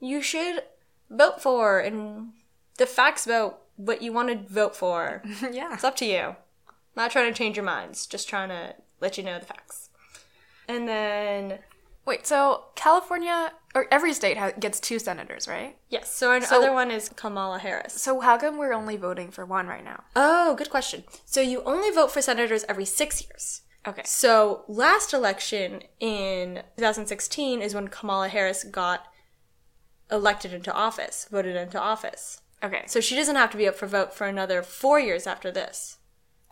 you 0.00 0.20
should 0.22 0.62
vote 1.08 1.40
for 1.40 1.78
and 1.78 2.32
the 2.78 2.86
facts 2.86 3.26
about 3.26 3.62
what 3.76 4.02
you 4.02 4.12
want 4.12 4.28
to 4.28 4.52
vote 4.52 4.74
for. 4.74 5.22
yeah. 5.52 5.74
It's 5.74 5.84
up 5.84 5.96
to 5.96 6.06
you. 6.06 6.36
Not 6.96 7.12
trying 7.12 7.32
to 7.32 7.38
change 7.38 7.56
your 7.56 7.64
minds, 7.64 8.06
just 8.06 8.28
trying 8.28 8.48
to 8.48 8.74
let 9.00 9.16
you 9.16 9.24
know 9.24 9.38
the 9.38 9.46
facts. 9.46 9.90
And 10.66 10.88
then 10.88 11.60
Wait, 12.10 12.26
so 12.26 12.64
California 12.74 13.52
or 13.74 13.86
every 13.90 14.12
state 14.12 14.36
ha- 14.36 14.50
gets 14.58 14.80
two 14.80 14.98
senators, 14.98 15.46
right? 15.46 15.76
yes, 15.88 16.12
so 16.14 16.32
another 16.32 16.46
So- 16.66 16.72
one 16.72 16.90
is 16.90 17.08
Kamala 17.10 17.58
Harris. 17.58 17.94
So 18.00 18.20
how 18.20 18.36
come 18.36 18.56
we're 18.58 18.72
only 18.72 18.96
voting 18.96 19.30
for 19.30 19.46
one 19.46 19.66
right 19.68 19.84
now? 19.84 20.04
Oh, 20.16 20.54
good 20.56 20.70
question. 20.70 21.04
So 21.24 21.40
you 21.40 21.62
only 21.64 21.90
vote 21.90 22.10
for 22.10 22.20
senators 22.22 22.64
every 22.68 22.84
six 22.84 23.22
years. 23.24 23.62
Okay. 23.86 24.02
So 24.04 24.64
last 24.68 25.14
election 25.14 25.82
in 26.00 26.62
2016 26.76 27.62
is 27.62 27.74
when 27.74 27.88
Kamala 27.88 28.28
Harris 28.28 28.64
got 28.64 29.06
elected 30.10 30.52
into 30.52 30.72
office, 30.72 31.26
voted 31.30 31.56
into 31.56 31.80
office. 31.80 32.40
Okay. 32.62 32.82
So 32.86 33.00
she 33.00 33.16
doesn't 33.16 33.36
have 33.36 33.50
to 33.52 33.56
be 33.56 33.66
up 33.68 33.76
for 33.76 33.86
vote 33.86 34.12
for 34.12 34.26
another 34.26 34.62
four 34.62 35.00
years 35.00 35.26
after 35.26 35.50
this. 35.50 35.96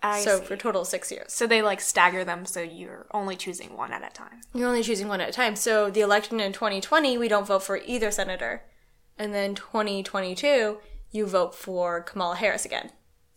I 0.03 0.21
so 0.21 0.39
see. 0.39 0.45
for 0.45 0.55
a 0.55 0.59
total 0.59 0.83
of 0.83 0.89
six 0.89 1.11
years. 1.11 1.33
So 1.33 1.47
they 1.47 1.63
like 1.63 1.81
stagger 1.81 2.25
them 2.25 2.47
so 2.47 2.61
you're 2.61 3.07
only 3.13 3.37
choosing 3.37 3.77
one 3.77 3.93
at 3.93 4.07
a 4.07 4.11
time. 4.13 4.41
You're 4.55 4.69
only 4.69 4.83
choosing 4.83 5.09
one 5.09 5.21
at 5.21 5.29
a 5.29 5.33
time. 5.33 5.57
So 5.57 5.91
the 5.91 6.01
election 6.01 6.41
in 6.41 6.53
2020, 6.53 7.19
we 7.19 7.29
don't 7.29 7.47
vote 7.47 7.63
for 7.63 7.79
either 7.85 8.11
senator. 8.11 8.63
And 9.19 9.35
then 9.35 9.55
2022, 9.55 10.79
you 11.11 11.27
vote 11.27 11.55
for 11.55 12.03
Kamala 12.03 12.37
Harris 12.37 12.65
again. 12.65 12.93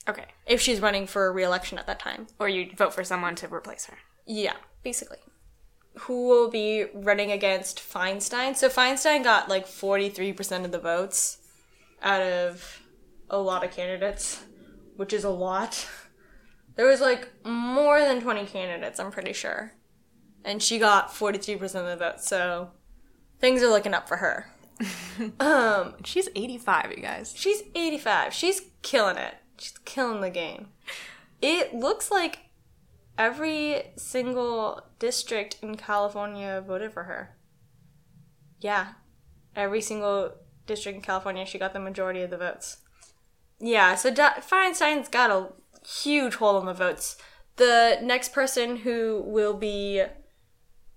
Okay. 0.08 0.26
If 0.46 0.62
she's 0.62 0.80
running 0.80 1.08
for 1.08 1.32
re-election 1.32 1.78
at 1.78 1.88
that 1.88 2.00
time. 2.00 2.28
Or 2.40 2.48
you 2.48 2.72
vote 2.76 2.94
for 2.94 3.04
someone 3.04 3.36
to 3.36 3.52
replace 3.52 3.86
her. 3.86 3.98
Yeah, 4.26 4.56
basically. 4.84 5.18
Who 6.02 6.28
will 6.28 6.50
be 6.50 6.86
running 6.94 7.32
against 7.32 7.80
Feinstein? 7.80 8.56
So 8.56 8.70
Feinstein 8.70 9.24
got 9.24 9.50
like 9.50 9.68
43% 9.68 10.66
of 10.66 10.72
the 10.72 10.80
votes 10.80 11.38
out 12.02 12.22
of 12.22 12.82
a 13.30 13.40
lot 13.40 13.64
of 13.64 13.72
candidates, 13.72 14.44
which 14.96 15.14
is 15.14 15.24
a 15.24 15.30
lot. 15.30 15.88
There 16.76 16.88
was 16.88 17.02
like 17.02 17.30
more 17.46 18.00
than 18.00 18.22
20 18.22 18.46
candidates, 18.46 19.00
I'm 19.00 19.12
pretty 19.12 19.34
sure. 19.34 19.74
And 20.44 20.62
she 20.62 20.80
got 20.80 21.10
43% 21.10 21.62
of 21.62 21.86
the 21.86 21.96
votes, 21.98 22.28
so 22.28 22.72
things 23.40 23.62
are 23.62 23.70
looking 23.70 23.94
up 23.94 24.08
for 24.08 24.18
her. 24.18 24.48
um, 25.40 25.96
She's 26.04 26.30
85, 26.36 26.94
you 26.96 27.04
guys. 27.04 27.34
She's 27.36 27.64
85. 27.76 28.34
She's 28.34 28.62
killing 28.82 29.18
it. 29.18 29.36
She's 29.58 29.78
killing 29.86 30.22
the 30.22 30.30
game. 30.30 30.70
It 31.42 31.76
looks 31.76 32.10
like 32.10 32.40
every 33.18 33.92
single 33.98 34.82
district 34.98 35.58
in 35.62 35.76
California 35.76 36.64
voted 36.66 36.94
for 36.94 37.04
her. 37.04 37.36
Yeah. 38.60 38.94
Every 39.56 39.82
single 39.82 40.34
district 40.66 40.96
in 40.96 41.02
California, 41.04 41.46
she 41.46 41.60
got 41.60 41.74
the 41.74 41.80
majority 41.80 42.22
of 42.22 42.30
the 42.30 42.38
votes. 42.38 42.78
Yeah, 43.60 43.94
so 43.96 44.12
da- 44.12 44.40
Feinstein's 44.40 45.08
got 45.08 45.30
a 45.30 45.50
huge 45.86 46.36
hole 46.36 46.60
in 46.60 46.66
the 46.66 46.74
votes. 46.74 47.18
The 47.58 48.00
next 48.02 48.34
person 48.34 48.78
who 48.78 49.24
will 49.26 49.54
be 49.54 50.04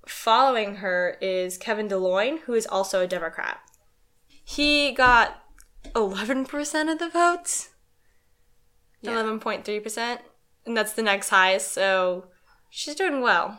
following 0.06 0.76
her 0.76 1.16
is 1.20 1.58
Kevin 1.58 1.88
de 1.88 1.94
León, 1.94 2.40
who 2.40 2.54
is 2.54 2.66
also 2.66 3.00
a 3.00 3.06
Democrat. 3.06 3.60
He 4.44 4.92
got 4.92 5.42
11% 5.94 6.92
of 6.92 6.98
the 6.98 7.08
votes. 7.08 7.70
Yeah. 9.00 9.22
11.3%. 9.22 10.18
And 10.66 10.76
that's 10.76 10.92
the 10.94 11.02
next 11.02 11.28
highest, 11.28 11.72
so 11.72 12.28
she's 12.70 12.94
doing 12.94 13.20
well. 13.20 13.58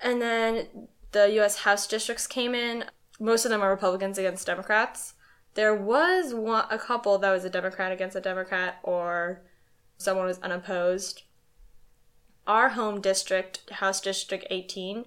And 0.00 0.20
then 0.20 0.88
the 1.12 1.40
US 1.40 1.58
House 1.58 1.86
districts 1.86 2.26
came 2.26 2.54
in. 2.54 2.84
Most 3.20 3.44
of 3.44 3.50
them 3.50 3.62
are 3.62 3.70
Republicans 3.70 4.18
against 4.18 4.46
Democrats. 4.46 5.14
There 5.54 5.74
was 5.74 6.34
one, 6.34 6.66
a 6.70 6.78
couple 6.78 7.16
that 7.18 7.30
was 7.30 7.44
a 7.44 7.50
Democrat 7.50 7.92
against 7.92 8.16
a 8.16 8.20
Democrat, 8.20 8.78
or 8.82 9.42
someone 9.96 10.26
was 10.26 10.38
unopposed. 10.40 11.22
Our 12.46 12.70
home 12.70 13.00
district, 13.00 13.68
House 13.70 14.00
District 14.00 14.46
18, 14.50 15.06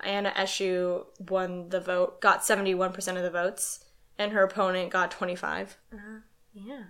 Anna 0.00 0.32
Eshoo 0.36 1.06
won 1.18 1.68
the 1.68 1.80
vote, 1.80 2.20
got 2.20 2.40
71% 2.40 3.16
of 3.16 3.22
the 3.22 3.30
votes, 3.30 3.84
and 4.18 4.32
her 4.32 4.42
opponent 4.42 4.90
got 4.90 5.10
25. 5.10 5.76
Uh-huh. 5.92 6.18
yeah. 6.54 6.84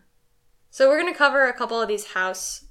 So 0.71 0.89
we're 0.89 1.01
going 1.01 1.13
to 1.13 1.19
cover 1.19 1.47
a 1.47 1.53
couple 1.53 1.81
of 1.81 1.89
these 1.89 2.13
House 2.13 2.65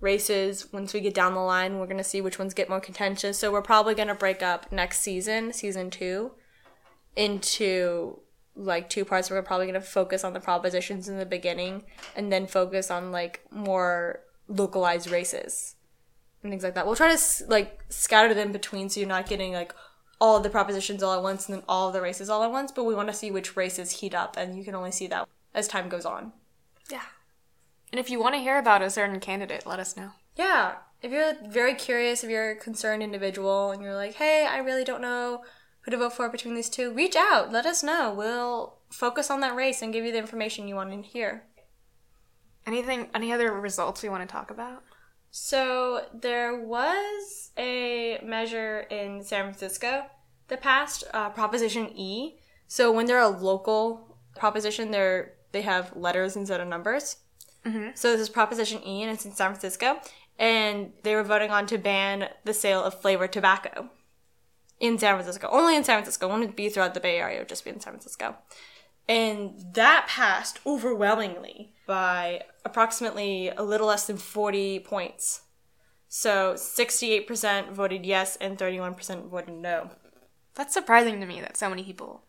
races 0.00 0.72
once 0.72 0.94
we 0.94 1.00
get 1.00 1.14
down 1.14 1.34
the 1.34 1.40
line. 1.40 1.78
We're 1.78 1.86
going 1.86 1.98
to 1.98 2.04
see 2.04 2.20
which 2.20 2.38
ones 2.38 2.54
get 2.54 2.68
more 2.68 2.80
contentious. 2.80 3.38
So 3.38 3.50
we're 3.50 3.62
probably 3.62 3.94
going 3.94 4.08
to 4.08 4.14
break 4.14 4.42
up 4.42 4.70
next 4.70 5.00
season, 5.00 5.52
season 5.52 5.90
two, 5.90 6.32
into 7.16 8.20
like 8.60 8.90
two 8.90 9.04
parts. 9.04 9.30
We're 9.30 9.42
probably 9.42 9.66
going 9.66 9.80
to 9.80 9.86
focus 9.86 10.22
on 10.22 10.32
the 10.32 10.40
propositions 10.40 11.08
in 11.08 11.18
the 11.18 11.26
beginning 11.26 11.84
and 12.14 12.32
then 12.32 12.46
focus 12.46 12.90
on 12.90 13.10
like 13.10 13.44
more 13.50 14.20
localized 14.48 15.10
races 15.10 15.76
and 16.42 16.52
things 16.52 16.62
like 16.62 16.74
that. 16.74 16.86
We'll 16.86 16.96
try 16.96 17.14
to 17.14 17.44
like 17.48 17.80
scatter 17.88 18.34
them 18.34 18.52
between 18.52 18.88
so 18.88 19.00
you're 19.00 19.08
not 19.08 19.28
getting 19.28 19.52
like 19.52 19.74
all 20.20 20.40
the 20.40 20.50
propositions 20.50 21.02
all 21.02 21.14
at 21.14 21.22
once 21.22 21.48
and 21.48 21.56
then 21.56 21.64
all 21.68 21.90
the 21.90 22.02
races 22.02 22.28
all 22.28 22.42
at 22.42 22.50
once, 22.50 22.70
but 22.70 22.84
we 22.84 22.94
want 22.94 23.08
to 23.08 23.14
see 23.14 23.30
which 23.30 23.56
races 23.56 23.90
heat 23.90 24.14
up 24.14 24.36
and 24.36 24.56
you 24.58 24.64
can 24.64 24.74
only 24.74 24.92
see 24.92 25.06
that 25.06 25.26
as 25.54 25.66
time 25.66 25.88
goes 25.88 26.04
on. 26.04 26.32
Yeah. 26.90 27.02
And 27.92 27.98
if 27.98 28.10
you 28.10 28.20
want 28.20 28.34
to 28.34 28.40
hear 28.40 28.58
about 28.58 28.82
a 28.82 28.90
certain 28.90 29.20
candidate, 29.20 29.66
let 29.66 29.80
us 29.80 29.96
know. 29.96 30.10
Yeah. 30.36 30.74
If 31.02 31.10
you're 31.10 31.34
very 31.48 31.74
curious, 31.74 32.22
if 32.22 32.30
you're 32.30 32.50
a 32.50 32.56
concerned 32.56 33.02
individual 33.02 33.70
and 33.70 33.82
you're 33.82 33.94
like, 33.94 34.14
hey, 34.14 34.46
I 34.48 34.58
really 34.58 34.84
don't 34.84 35.00
know 35.00 35.42
who 35.82 35.90
to 35.90 35.96
vote 35.96 36.12
for 36.12 36.28
between 36.28 36.54
these 36.54 36.68
two, 36.68 36.92
reach 36.92 37.16
out. 37.16 37.52
Let 37.52 37.66
us 37.66 37.82
know. 37.82 38.12
We'll 38.12 38.74
focus 38.90 39.30
on 39.30 39.40
that 39.40 39.56
race 39.56 39.82
and 39.82 39.92
give 39.92 40.04
you 40.04 40.12
the 40.12 40.18
information 40.18 40.68
you 40.68 40.74
want 40.74 40.90
to 40.90 41.08
hear. 41.08 41.44
Anything, 42.66 43.08
any 43.14 43.32
other 43.32 43.52
results 43.52 44.02
we 44.02 44.08
want 44.08 44.28
to 44.28 44.32
talk 44.32 44.50
about? 44.50 44.82
So 45.30 46.06
there 46.12 46.58
was 46.58 47.50
a 47.56 48.20
measure 48.22 48.80
in 48.90 49.22
San 49.22 49.44
Francisco 49.44 50.06
that 50.48 50.60
passed, 50.60 51.04
uh, 51.14 51.30
Proposition 51.30 51.90
E. 51.96 52.40
So 52.66 52.92
when 52.92 53.06
they're 53.06 53.20
a 53.20 53.28
local 53.28 54.16
proposition, 54.36 54.90
they're 54.90 55.34
they 55.52 55.62
have 55.62 55.96
letters 55.96 56.36
instead 56.36 56.60
of 56.60 56.68
numbers. 56.68 57.16
So 57.94 58.12
this 58.12 58.20
is 58.20 58.28
Proposition 58.28 58.86
E, 58.86 59.02
and 59.02 59.10
it's 59.10 59.24
in 59.24 59.32
San 59.32 59.50
Francisco, 59.50 59.98
and 60.38 60.92
they 61.02 61.14
were 61.14 61.24
voting 61.24 61.50
on 61.50 61.66
to 61.66 61.78
ban 61.78 62.28
the 62.44 62.54
sale 62.54 62.82
of 62.82 63.00
flavored 63.00 63.32
tobacco 63.32 63.90
in 64.80 64.98
San 64.98 65.14
Francisco. 65.14 65.48
Only 65.50 65.76
in 65.76 65.84
San 65.84 65.96
Francisco. 65.98 66.28
It 66.28 66.32
wouldn't 66.32 66.56
be 66.56 66.68
throughout 66.68 66.94
the 66.94 67.00
Bay 67.00 67.18
Area. 67.18 67.36
It 67.36 67.40
would 67.42 67.48
just 67.48 67.64
be 67.64 67.70
in 67.70 67.80
San 67.80 67.92
Francisco. 67.92 68.36
And 69.08 69.54
that 69.74 70.06
passed 70.08 70.58
overwhelmingly 70.66 71.72
by 71.86 72.42
approximately 72.64 73.48
a 73.48 73.62
little 73.62 73.88
less 73.88 74.06
than 74.06 74.16
40 74.16 74.80
points. 74.80 75.42
So 76.08 76.54
68% 76.54 77.70
voted 77.72 78.04
yes 78.04 78.36
and 78.36 78.58
31% 78.58 79.28
voted 79.28 79.54
no. 79.54 79.90
That's 80.54 80.74
surprising 80.74 81.20
to 81.20 81.26
me 81.26 81.40
that 81.40 81.56
so 81.56 81.68
many 81.70 81.84
people 81.84 82.22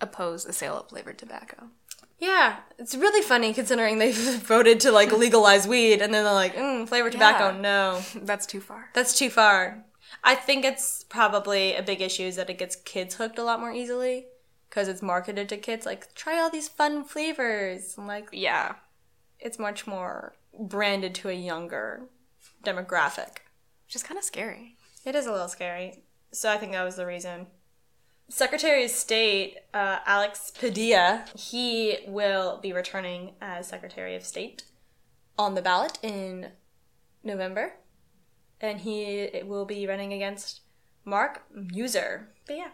oppose 0.00 0.44
the 0.44 0.52
sale 0.52 0.78
of 0.80 0.88
flavored 0.88 1.18
tobacco. 1.18 1.68
Yeah, 2.18 2.56
it's 2.78 2.94
really 2.94 3.22
funny 3.22 3.52
considering 3.52 3.98
they 3.98 4.12
voted 4.12 4.80
to 4.80 4.92
like 4.92 5.12
legalize 5.12 5.66
weed 5.66 6.00
and 6.00 6.14
then 6.14 6.24
they're 6.24 6.32
like, 6.32 6.54
mm, 6.54 6.88
flavored 6.88 7.12
tobacco, 7.12 7.54
Yeah. 7.54 7.60
no. 7.60 8.02
That's 8.22 8.46
too 8.46 8.60
far. 8.60 8.88
That's 8.94 9.16
too 9.18 9.30
far. 9.30 9.84
I 10.22 10.34
think 10.34 10.64
it's 10.64 11.04
probably 11.04 11.74
a 11.74 11.82
big 11.82 12.00
issue 12.00 12.22
is 12.24 12.36
that 12.36 12.50
it 12.50 12.58
gets 12.58 12.76
kids 12.76 13.16
hooked 13.16 13.38
a 13.38 13.44
lot 13.44 13.60
more 13.60 13.72
easily 13.72 14.26
because 14.68 14.88
it's 14.88 15.02
marketed 15.02 15.48
to 15.50 15.56
kids. 15.56 15.86
Like, 15.86 16.14
try 16.14 16.38
all 16.40 16.50
these 16.50 16.68
fun 16.68 17.04
flavors. 17.04 17.96
And 17.98 18.06
like, 18.06 18.28
Yeah. 18.32 18.76
it's 19.38 19.58
much 19.58 19.86
more 19.86 20.36
branded 20.58 21.14
to 21.16 21.28
a 21.28 21.32
younger 21.34 22.08
demographic. 22.64 23.38
Which 23.86 23.96
is 23.96 24.02
kind 24.02 24.18
of 24.18 24.24
scary. 24.24 24.76
It 25.04 25.14
is 25.14 25.26
a 25.26 25.32
little 25.32 25.48
scary. 25.48 26.04
So 26.32 26.50
I 26.50 26.56
think 26.56 26.72
that 26.72 26.82
was 26.84 26.96
the 26.96 27.06
reason. 27.06 27.46
Secretary 28.30 28.84
of 28.84 28.90
State 28.90 29.58
uh, 29.74 29.98
Alex 30.06 30.50
Padilla, 30.58 31.26
he 31.36 31.98
will 32.08 32.58
be 32.62 32.72
returning 32.72 33.34
as 33.40 33.68
Secretary 33.68 34.16
of 34.16 34.24
State 34.24 34.64
on 35.38 35.54
the 35.54 35.60
ballot 35.62 35.98
in 36.02 36.52
November. 37.22 37.74
And 38.64 38.80
he 38.80 39.42
will 39.44 39.64
be 39.64 39.86
running 39.86 40.12
against 40.12 40.60
Mark 41.04 41.42
Meuser. 41.54 42.26
But 42.46 42.56
yeah. 42.56 42.68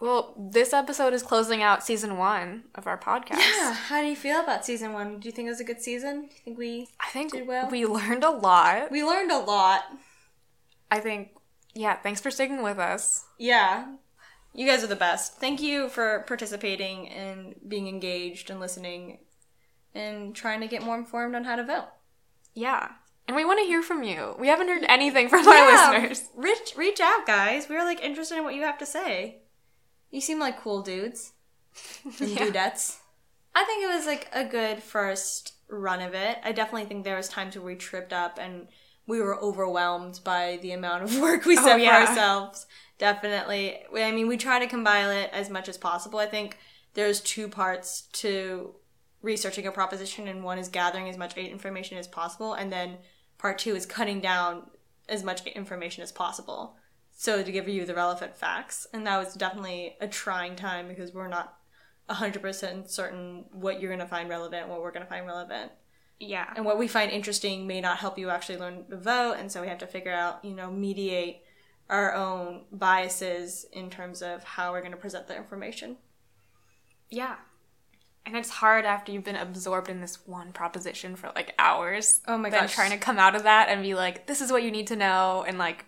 Well, 0.00 0.34
this 0.38 0.72
episode 0.72 1.12
is 1.12 1.24
closing 1.24 1.60
out 1.60 1.84
season 1.84 2.18
one 2.18 2.64
of 2.74 2.86
our 2.86 2.96
podcast. 2.98 3.38
Yeah. 3.38 3.72
How 3.74 4.00
do 4.00 4.06
you 4.06 4.14
feel 4.14 4.40
about 4.40 4.64
season 4.64 4.92
one? 4.92 5.18
Do 5.18 5.26
you 5.26 5.32
think 5.32 5.46
it 5.46 5.50
was 5.50 5.60
a 5.60 5.64
good 5.64 5.80
season? 5.82 6.20
Do 6.22 6.26
you 6.26 6.40
think 6.44 6.58
we 6.58 6.88
I 7.00 7.08
think 7.10 7.32
Did 7.32 7.48
well. 7.48 7.68
we 7.68 7.84
learned 7.84 8.22
a 8.22 8.30
lot. 8.30 8.92
we 8.92 9.02
learned 9.02 9.32
a 9.32 9.38
lot? 9.38 9.84
I 10.90 11.00
think, 11.00 11.30
yeah, 11.74 11.96
thanks 11.96 12.20
for 12.20 12.30
sticking 12.30 12.62
with 12.62 12.78
us. 12.78 13.24
Yeah. 13.38 13.94
You 14.54 14.66
guys 14.66 14.84
are 14.84 14.88
the 14.88 14.96
best. 14.96 15.34
Thank 15.34 15.60
you 15.60 15.88
for 15.88 16.24
participating 16.28 17.08
and 17.08 17.56
being 17.66 17.88
engaged 17.88 18.50
and 18.50 18.60
listening 18.60 19.18
and 19.94 20.34
trying 20.34 20.60
to 20.60 20.68
get 20.68 20.82
more 20.82 20.96
informed 20.96 21.34
on 21.34 21.44
how 21.44 21.56
to 21.56 21.64
vote. 21.64 21.88
Yeah. 22.54 22.88
And 23.28 23.36
we 23.36 23.44
want 23.44 23.60
to 23.60 23.66
hear 23.66 23.82
from 23.82 24.02
you. 24.02 24.34
We 24.38 24.48
haven't 24.48 24.68
heard 24.68 24.84
anything 24.88 25.28
from 25.28 25.46
our 25.46 25.92
listeners. 25.92 26.28
Reach, 26.34 26.74
reach 26.76 26.98
out, 27.00 27.26
guys. 27.26 27.68
We're 27.68 27.84
like 27.84 28.02
interested 28.02 28.38
in 28.38 28.44
what 28.44 28.54
you 28.54 28.62
have 28.62 28.78
to 28.78 28.86
say. 28.86 29.42
You 30.10 30.20
seem 30.22 30.40
like 30.40 30.58
cool 30.60 30.80
dudes 30.82 31.32
and 32.20 32.30
Yeah. 32.30 32.46
dudettes. 32.46 32.96
I 33.54 33.64
think 33.64 33.84
it 33.84 33.94
was 33.94 34.06
like 34.06 34.28
a 34.32 34.44
good 34.44 34.82
first 34.82 35.52
run 35.68 36.00
of 36.00 36.14
it. 36.14 36.38
I 36.42 36.52
definitely 36.52 36.86
think 36.86 37.04
there 37.04 37.16
was 37.16 37.28
times 37.28 37.54
where 37.54 37.64
we 37.64 37.74
tripped 37.76 38.12
up 38.14 38.38
and 38.40 38.68
we 39.06 39.20
were 39.20 39.38
overwhelmed 39.38 40.20
by 40.24 40.58
the 40.62 40.72
amount 40.72 41.02
of 41.04 41.18
work 41.20 41.44
we 41.44 41.58
Oh, 41.58 41.62
set 41.64 41.80
yeah. 41.80 42.04
for 42.04 42.08
ourselves. 42.10 42.66
Definitely. 42.98 43.78
I 43.94 44.10
mean, 44.10 44.26
we 44.28 44.36
try 44.38 44.58
to 44.58 44.66
compile 44.66 45.10
it 45.10 45.30
as 45.32 45.50
much 45.50 45.68
as 45.68 45.76
possible. 45.76 46.18
I 46.18 46.26
think 46.26 46.56
there's 46.94 47.20
two 47.20 47.48
parts 47.48 48.02
to 48.14 48.74
researching 49.22 49.66
a 49.66 49.72
proposition, 49.72 50.28
and 50.28 50.42
one 50.44 50.58
is 50.58 50.68
gathering 50.68 51.08
as 51.08 51.16
much 51.16 51.36
information 51.36 51.98
as 51.98 52.06
possible, 52.08 52.54
and 52.54 52.72
then 52.72 52.96
part 53.38 53.58
two 53.58 53.74
is 53.74 53.86
cutting 53.86 54.20
down 54.20 54.70
as 55.08 55.22
much 55.24 55.46
information 55.46 56.02
as 56.02 56.12
possible. 56.12 56.76
So 57.12 57.42
to 57.42 57.50
give 57.52 57.68
you 57.68 57.84
the 57.86 57.94
relevant 57.94 58.36
facts, 58.36 58.86
and 58.92 59.06
that 59.06 59.18
was 59.18 59.34
definitely 59.34 59.96
a 60.00 60.06
trying 60.06 60.54
time 60.54 60.86
because 60.88 61.12
we're 61.12 61.28
not 61.28 61.56
100% 62.08 62.88
certain 62.88 63.44
what 63.52 63.80
you're 63.80 63.90
going 63.90 63.98
to 64.00 64.06
find 64.06 64.28
relevant, 64.28 64.68
what 64.68 64.80
we're 64.82 64.92
going 64.92 65.04
to 65.04 65.08
find 65.08 65.26
relevant 65.26 65.72
Yeah. 66.20 66.52
and 66.56 66.64
what 66.64 66.78
we 66.78 66.88
find 66.88 67.10
interesting 67.10 67.66
may 67.66 67.80
not 67.80 67.98
help 67.98 68.18
you 68.18 68.30
actually 68.30 68.58
learn 68.58 68.84
to 68.88 68.96
vote 68.96 69.34
and 69.38 69.50
so 69.52 69.60
we 69.60 69.68
have 69.68 69.78
to 69.78 69.86
figure 69.86 70.12
out 70.12 70.44
you 70.44 70.54
know 70.54 70.70
mediate 70.70 71.42
our 71.90 72.14
own 72.14 72.64
biases 72.72 73.66
in 73.72 73.90
terms 73.90 74.22
of 74.22 74.42
how 74.44 74.72
we're 74.72 74.80
going 74.80 74.92
to 74.92 74.96
present 74.98 75.26
the 75.26 75.36
information 75.36 75.96
Yeah. 77.10 77.36
And 78.28 78.36
it's 78.36 78.50
hard 78.50 78.84
after 78.84 79.10
you've 79.10 79.24
been 79.24 79.36
absorbed 79.36 79.88
in 79.88 80.02
this 80.02 80.26
one 80.26 80.52
proposition 80.52 81.16
for 81.16 81.32
like 81.34 81.54
hours. 81.58 82.20
Oh 82.28 82.36
my 82.36 82.50
then 82.50 82.60
gosh. 82.64 82.74
trying 82.74 82.90
to 82.90 82.98
come 82.98 83.18
out 83.18 83.34
of 83.34 83.44
that 83.44 83.70
and 83.70 83.82
be 83.82 83.94
like, 83.94 84.26
this 84.26 84.42
is 84.42 84.52
what 84.52 84.62
you 84.62 84.70
need 84.70 84.86
to 84.88 84.96
know 84.96 85.44
and 85.48 85.56
like 85.56 85.86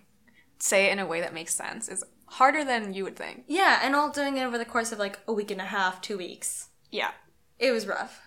say 0.58 0.86
it 0.86 0.92
in 0.92 0.98
a 0.98 1.06
way 1.06 1.20
that 1.20 1.34
makes 1.34 1.54
sense 1.54 1.86
is 1.88 2.02
harder 2.26 2.64
than 2.64 2.94
you 2.94 3.04
would 3.04 3.16
think. 3.16 3.44
yeah 3.46 3.80
and 3.82 3.94
all 3.94 4.10
doing 4.10 4.36
it 4.38 4.42
over 4.44 4.56
the 4.56 4.64
course 4.64 4.90
of 4.92 4.98
like 4.98 5.18
a 5.28 5.32
week 5.32 5.50
and 5.50 5.60
a 5.60 5.64
half 5.64 6.00
two 6.00 6.16
weeks 6.16 6.68
Yeah. 6.90 7.10
it 7.58 7.72
was 7.72 7.86
rough 7.86 8.20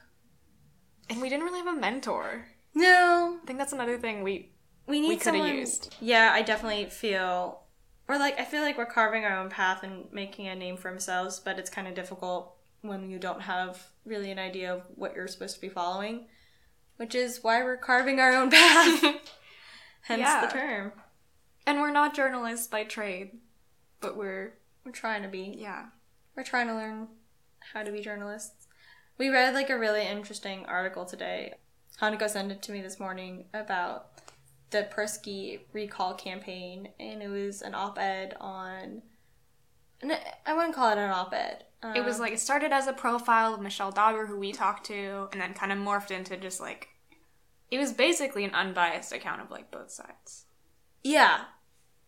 And 1.10 1.22
we 1.22 1.29
didn't 1.29 1.46
really 1.46 1.60
have 1.60 1.75
a 1.75 1.79
mentor. 1.79 2.46
no 2.74 3.39
I 3.41 3.46
think 3.46 3.58
that's 3.60 3.74
another 3.74 3.98
thing 3.98 4.22
we 4.24 4.51
we 4.88 5.00
need 5.00 5.24
We 5.25 5.51
used. 5.51 5.96
yeah 6.01 6.32
i 6.34 6.41
definitely 6.41 6.86
feel 6.89 7.62
or 8.10 8.17
like 8.17 8.38
i 8.39 8.43
feel 8.43 8.62
like 8.62 8.77
we're 8.77 8.86
carving 8.86 9.24
our 9.25 9.38
own 9.39 9.50
path 9.50 9.84
and 9.84 10.12
making 10.12 10.48
a 10.48 10.55
name 10.55 10.75
for 10.75 10.91
ourselves 10.91 11.39
but 11.39 11.58
it's 11.60 11.70
kind 11.70 11.88
of 11.88 11.93
difficult 11.96 12.52
when 12.84 13.10
you 13.10 13.18
don't 13.18 13.42
have 13.42 13.82
really 14.06 14.30
an 14.30 14.38
idea 14.40 14.72
of 14.72 14.84
what 14.96 15.16
you're 15.16 15.28
supposed 15.28 15.56
to 15.56 15.62
be 15.62 15.70
following 15.70 16.25
which 16.98 17.16
is 17.16 17.44
why 17.44 17.63
we're 17.63 17.75
carving 17.75 18.20
our 18.20 18.32
own 18.34 18.52
path. 18.52 19.02
Hence 20.02 20.20
Yeah. 20.20 20.46
the 20.46 20.52
term. 20.54 20.92
And 21.66 21.80
we're 21.82 21.90
not 21.92 22.13
journalists 22.13 22.68
by 22.68 22.84
trade, 22.84 23.40
but 24.00 24.16
we're 24.16 24.54
we're 24.86 24.92
trying 24.92 25.24
to 25.24 25.28
be. 25.28 25.56
yeah. 25.58 25.86
we're 26.36 26.44
trying 26.44 26.68
to 26.68 26.75
learn 26.75 27.08
how 27.74 27.82
to 27.84 27.92
be 27.92 28.00
journalists. 28.00 28.68
We 29.18 29.30
read 29.30 29.56
like 29.56 29.72
a 29.72 29.78
really 29.80 30.06
interesting 30.06 30.66
article 30.68 31.04
today. 31.06 31.56
Hanako 32.00 32.30
sent 32.30 32.52
it 32.52 32.62
to 32.62 32.72
me 32.72 32.82
this 32.82 33.00
morning 33.00 33.46
about 33.56 34.10
the 34.69 34.88
persky 34.96 35.62
recall 35.74 36.13
campaign 36.13 36.89
and 37.00 37.24
it 37.24 37.28
was 37.30 37.63
an 37.63 37.74
op-ed 37.74 38.36
on 38.39 38.89
no, 38.96 39.02
i 40.46 40.54
wouldn't 40.54 40.74
call 40.76 40.89
it 40.92 40.98
an 40.98 41.10
op-ed 41.10 41.66
um, 41.82 41.96
It 41.96 42.04
was 42.06 42.20
like 42.20 42.32
it 42.34 42.39
started 42.39 42.72
as 42.72 42.88
a 42.88 42.94
profile 42.94 43.54
of 43.54 43.60
Michele 43.62 43.92
Dauber, 43.92 44.26
who 44.26 44.39
we 44.39 44.54
talked 44.54 44.86
to, 44.88 45.28
and 45.34 45.42
then 45.42 45.54
kind 45.54 45.72
of 45.72 45.78
morphed 45.78 46.12
into 46.12 46.38
just 46.38 46.60
like 46.62 46.88
it 47.72 47.78
was 47.78 47.92
basically 47.92 48.44
an 48.46 48.54
unbiased 48.54 49.12
account 49.12 49.42
of 49.42 49.52
like 49.52 49.70
both 49.72 49.92
sides. 49.92 50.46
yeah 51.04 51.46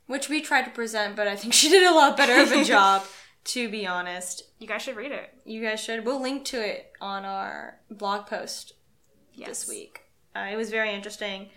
which 0.08 0.30
we 0.30 0.40
tried 0.40 0.64
to 0.66 0.72
present 0.72 1.16
but 1.16 1.28
i 1.28 1.36
think 1.36 1.54
she 1.54 1.68
did 1.76 1.84
a 1.84 1.94
lot 1.94 2.16
better 2.16 2.40
of 2.42 2.52
a 2.52 2.64
job 2.74 3.04
to 3.44 3.70
be 3.70 3.86
honest 3.88 4.44
You 4.60 4.68
guys 4.68 4.82
should 4.82 4.96
read 4.96 5.12
it. 5.12 5.30
you 5.46 5.62
guys 5.62 5.80
should 5.80 6.06
we'll 6.06 6.22
link 6.22 6.46
to 6.46 6.60
it 6.66 6.92
on 7.02 7.26
our 7.26 7.80
blog 7.90 8.28
post 8.28 8.74
Yes. 9.34 9.50
this 9.50 9.68
week. 9.68 10.00
Uh, 10.34 10.48
it 10.52 10.56
was 10.56 10.70
very 10.70 10.94
interesting. 10.94 11.50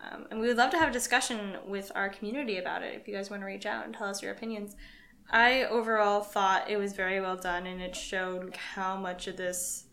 Um, 0.00 0.26
and 0.30 0.40
we 0.40 0.48
would 0.48 0.56
love 0.56 0.72
to 0.72 0.78
have 0.78 0.88
a 0.88 0.92
discussion 0.92 1.56
with 1.64 1.92
our 1.94 2.08
community 2.08 2.58
about 2.58 2.82
it 2.82 2.92
if 3.00 3.06
you 3.06 3.14
guys 3.14 3.30
want 3.30 3.42
to 3.42 3.46
reach 3.46 3.66
out 3.66 3.84
and 3.84 3.94
tell 3.94 4.08
us 4.08 4.20
your 4.20 4.32
opinions. 4.32 4.74
I 5.30 5.64
overall 5.64 6.20
thought 6.20 6.70
it 6.70 6.76
was 6.76 6.92
very 6.92 7.20
well 7.20 7.36
done 7.36 7.66
and 7.66 7.80
it 7.80 7.96
showed 7.96 8.56
how 8.56 8.96
much 8.96 9.26
of 9.26 9.36
this 9.36 9.84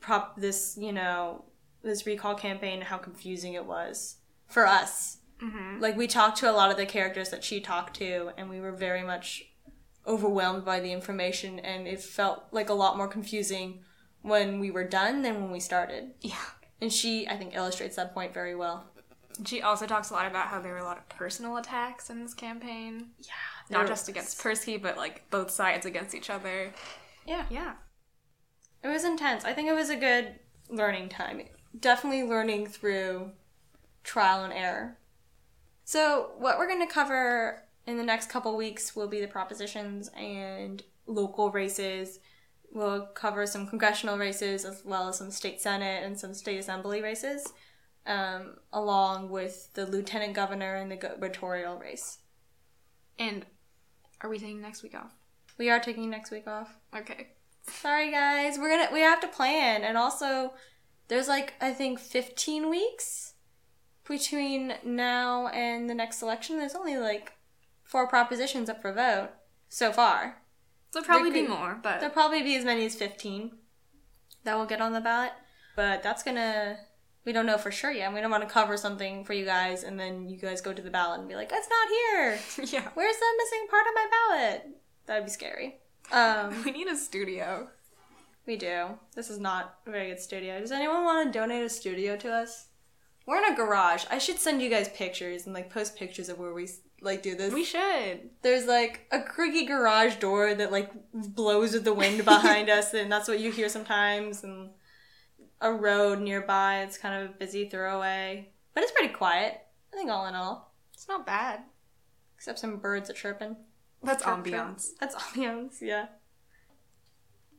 prop 0.00 0.36
this, 0.36 0.76
you 0.80 0.92
know, 0.92 1.44
this 1.82 2.06
recall 2.06 2.34
campaign 2.34 2.80
how 2.80 2.98
confusing 2.98 3.54
it 3.54 3.64
was 3.64 4.16
for 4.46 4.66
us. 4.66 5.18
Mm-hmm. 5.42 5.80
Like 5.80 5.96
we 5.96 6.06
talked 6.06 6.38
to 6.38 6.50
a 6.50 6.52
lot 6.52 6.70
of 6.70 6.76
the 6.76 6.86
characters 6.86 7.30
that 7.30 7.44
she 7.44 7.60
talked 7.60 7.96
to 7.96 8.30
and 8.36 8.48
we 8.48 8.60
were 8.60 8.72
very 8.72 9.02
much 9.02 9.44
overwhelmed 10.06 10.64
by 10.64 10.80
the 10.80 10.92
information 10.92 11.58
and 11.58 11.86
it 11.86 12.00
felt 12.00 12.44
like 12.52 12.68
a 12.68 12.74
lot 12.74 12.96
more 12.96 13.08
confusing 13.08 13.80
when 14.22 14.60
we 14.60 14.70
were 14.70 14.84
done 14.84 15.22
than 15.22 15.40
when 15.42 15.50
we 15.50 15.60
started. 15.60 16.12
Yeah. 16.20 16.36
And 16.80 16.92
she, 16.92 17.26
I 17.28 17.36
think, 17.36 17.54
illustrates 17.54 17.96
that 17.96 18.14
point 18.14 18.34
very 18.34 18.54
well. 18.54 18.84
She 19.44 19.62
also 19.62 19.86
talks 19.86 20.10
a 20.10 20.14
lot 20.14 20.26
about 20.26 20.48
how 20.48 20.60
there 20.60 20.72
were 20.72 20.78
a 20.78 20.84
lot 20.84 20.98
of 20.98 21.08
personal 21.08 21.56
attacks 21.56 22.08
in 22.10 22.22
this 22.22 22.34
campaign. 22.34 23.10
Yeah. 23.20 23.32
Not 23.70 23.86
just 23.86 24.08
against 24.08 24.38
Persky, 24.38 24.80
but 24.80 24.96
like 24.96 25.28
both 25.30 25.50
sides 25.50 25.86
against 25.86 26.14
each 26.14 26.30
other. 26.30 26.72
Yeah. 27.26 27.46
Yeah. 27.50 27.74
It 28.82 28.88
was 28.88 29.04
intense. 29.04 29.44
I 29.44 29.54
think 29.54 29.68
it 29.68 29.74
was 29.74 29.90
a 29.90 29.96
good 29.96 30.38
learning 30.68 31.08
time. 31.08 31.42
Definitely 31.78 32.24
learning 32.24 32.66
through 32.66 33.32
trial 34.02 34.44
and 34.44 34.52
error. 34.52 34.98
So, 35.84 36.32
what 36.38 36.58
we're 36.58 36.68
going 36.68 36.86
to 36.86 36.92
cover 36.92 37.62
in 37.86 37.96
the 37.96 38.04
next 38.04 38.30
couple 38.30 38.56
weeks 38.56 38.94
will 38.94 39.08
be 39.08 39.20
the 39.20 39.26
propositions 39.26 40.08
and 40.16 40.82
local 41.06 41.50
races. 41.50 42.20
We'll 42.72 43.06
cover 43.06 43.46
some 43.46 43.66
congressional 43.66 44.18
races 44.18 44.64
as 44.64 44.82
well 44.84 45.08
as 45.08 45.18
some 45.18 45.30
state 45.30 45.60
senate 45.60 46.02
and 46.04 46.18
some 46.18 46.34
state 46.34 46.58
assembly 46.58 47.02
races, 47.02 47.52
um, 48.06 48.56
along 48.72 49.30
with 49.30 49.72
the 49.74 49.86
lieutenant 49.86 50.34
governor 50.34 50.74
and 50.74 50.90
the 50.90 50.96
gubernatorial 50.96 51.76
race. 51.78 52.18
And 53.18 53.46
are 54.20 54.30
we 54.30 54.38
taking 54.38 54.60
next 54.60 54.82
week 54.82 54.94
off? 54.94 55.12
We 55.58 55.70
are 55.70 55.80
taking 55.80 56.10
next 56.10 56.30
week 56.30 56.46
off. 56.46 56.76
Okay. 56.96 57.28
Sorry 57.66 58.10
guys, 58.10 58.58
we're 58.58 58.68
gonna 58.68 58.92
we 58.92 59.00
have 59.00 59.20
to 59.20 59.28
plan 59.28 59.82
and 59.84 59.96
also 59.96 60.52
there's 61.08 61.28
like 61.28 61.54
I 61.60 61.72
think 61.72 61.98
15 61.98 62.68
weeks 62.68 63.34
between 64.06 64.74
now 64.84 65.48
and 65.48 65.88
the 65.88 65.94
next 65.94 66.22
election. 66.22 66.58
There's 66.58 66.74
only 66.74 66.96
like 66.96 67.32
four 67.82 68.06
propositions 68.06 68.68
up 68.68 68.82
for 68.82 68.92
vote 68.92 69.30
so 69.68 69.92
far. 69.92 70.42
There'll 70.92 71.06
probably 71.06 71.30
There 71.30 71.42
be 71.44 71.48
more, 71.48 71.78
but 71.82 72.00
There'll 72.00 72.14
probably 72.14 72.42
be 72.42 72.56
as 72.56 72.64
many 72.64 72.86
as 72.86 72.94
15 72.94 73.52
that 74.44 74.54
will 74.56 74.66
get 74.66 74.80
on 74.80 74.92
the 74.92 75.00
ballot, 75.00 75.32
but 75.74 76.02
that's 76.02 76.22
gonna 76.22 76.78
we 77.24 77.32
don't 77.32 77.46
know 77.46 77.58
for 77.58 77.70
sure 77.70 77.90
yet. 77.90 78.12
We 78.12 78.20
don't 78.20 78.30
want 78.30 78.46
to 78.46 78.52
cover 78.52 78.76
something 78.76 79.24
for 79.24 79.32
you 79.32 79.44
guys 79.44 79.82
and 79.84 79.98
then 79.98 80.28
you 80.28 80.36
guys 80.36 80.60
go 80.60 80.72
to 80.72 80.82
the 80.82 80.90
ballot 80.90 81.20
and 81.20 81.28
be 81.28 81.34
like, 81.34 81.50
"It's 81.52 81.68
not 81.68 81.88
here. 81.88 82.38
yeah. 82.72 82.88
Where's 82.94 83.16
the 83.16 83.26
missing 83.38 83.66
part 83.70 83.86
of 83.86 83.94
my 83.94 84.06
ballot?" 84.10 84.66
That'd 85.06 85.24
be 85.24 85.30
scary. 85.30 85.76
Um 86.12 86.62
We 86.64 86.70
need 86.70 86.88
a 86.88 86.96
studio. 86.96 87.68
We 88.46 88.56
do. 88.56 88.98
This 89.14 89.30
is 89.30 89.38
not 89.38 89.78
a 89.86 89.90
very 89.90 90.10
good 90.10 90.20
studio. 90.20 90.60
Does 90.60 90.72
anyone 90.72 91.04
want 91.04 91.32
to 91.32 91.38
donate 91.38 91.64
a 91.64 91.68
studio 91.68 92.16
to 92.18 92.30
us? 92.30 92.66
We're 93.26 93.38
in 93.38 93.52
a 93.52 93.56
garage. 93.56 94.04
I 94.10 94.18
should 94.18 94.38
send 94.38 94.60
you 94.60 94.68
guys 94.68 94.88
pictures 94.88 95.46
and 95.46 95.54
like 95.54 95.70
post 95.70 95.96
pictures 95.96 96.28
of 96.28 96.38
where 96.38 96.52
we 96.52 96.68
like 97.00 97.22
do 97.22 97.34
this. 97.34 97.54
We 97.54 97.64
should. 97.64 98.30
There's 98.42 98.66
like 98.66 99.06
a 99.12 99.22
creaky 99.22 99.64
garage 99.64 100.16
door 100.16 100.54
that 100.54 100.72
like 100.72 100.90
blows 101.12 101.72
with 101.72 101.84
the 101.84 101.94
wind 101.94 102.24
behind 102.24 102.68
us, 102.78 102.92
and 102.92 103.10
that's 103.10 103.28
what 103.28 103.40
you 103.40 103.50
hear 103.50 103.68
sometimes. 103.68 104.44
And 104.44 104.70
a 105.60 105.72
road 105.72 106.20
nearby. 106.20 106.82
It's 106.82 106.98
kind 106.98 107.22
of 107.24 107.30
a 107.30 107.34
busy 107.34 107.68
throwaway, 107.68 108.50
but 108.74 108.82
it's 108.82 108.92
pretty 108.92 109.12
quiet. 109.12 109.60
I 109.92 109.96
think 109.96 110.10
all 110.10 110.26
in 110.26 110.34
all, 110.34 110.72
It's 110.92 111.06
not 111.08 111.24
bad. 111.26 111.60
except 112.36 112.58
some 112.58 112.76
birds 112.78 113.08
are 113.10 113.14
chirping. 113.14 113.56
That's 114.02 114.22
Chirp, 114.24 114.44
chirp. 114.44 114.54
ambiance. 114.54 114.88
That's 115.00 115.14
ambiance. 115.22 115.80
Yeah. 115.80 116.06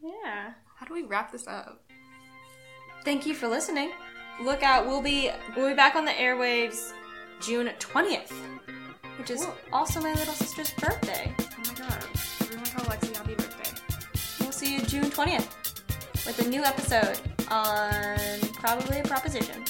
Yeah. 0.04 0.52
How 0.76 0.86
do 0.86 0.94
we 0.94 1.04
wrap 1.04 1.32
this 1.32 1.48
up? 1.48 1.82
Thank 3.04 3.26
you 3.26 3.34
for 3.34 3.48
listening. 3.48 3.92
Look 4.44 4.64
out, 4.64 4.86
we'll 4.86 5.02
be 5.02 5.32
we'll 5.56 5.70
be 5.70 5.76
back 5.76 5.96
on 5.96 6.04
the 6.06 6.12
airwaves 6.12 6.92
June 7.42 7.70
20th. 7.80 8.32
which 9.18 9.30
is 9.30 9.48
also 9.72 10.02
my 10.02 10.14
little 10.14 10.34
sister's 10.34 10.72
birthday. 10.74 11.34
Oh 11.40 11.48
my 11.68 11.74
god. 11.88 12.06
Everyone 12.42 12.66
tell 12.66 12.86
Lexi 12.86 13.16
happy 13.16 13.36
birthday. 13.36 13.72
We'll 14.42 14.52
see 14.52 14.74
you 14.76 14.82
June 14.82 15.06
20th 15.06 15.48
with 16.28 16.46
a 16.46 16.50
new 16.50 16.64
episode 16.64 17.18
on 17.50 18.18
probably 18.54 19.00
a 19.00 19.04
proposition. 19.04 19.64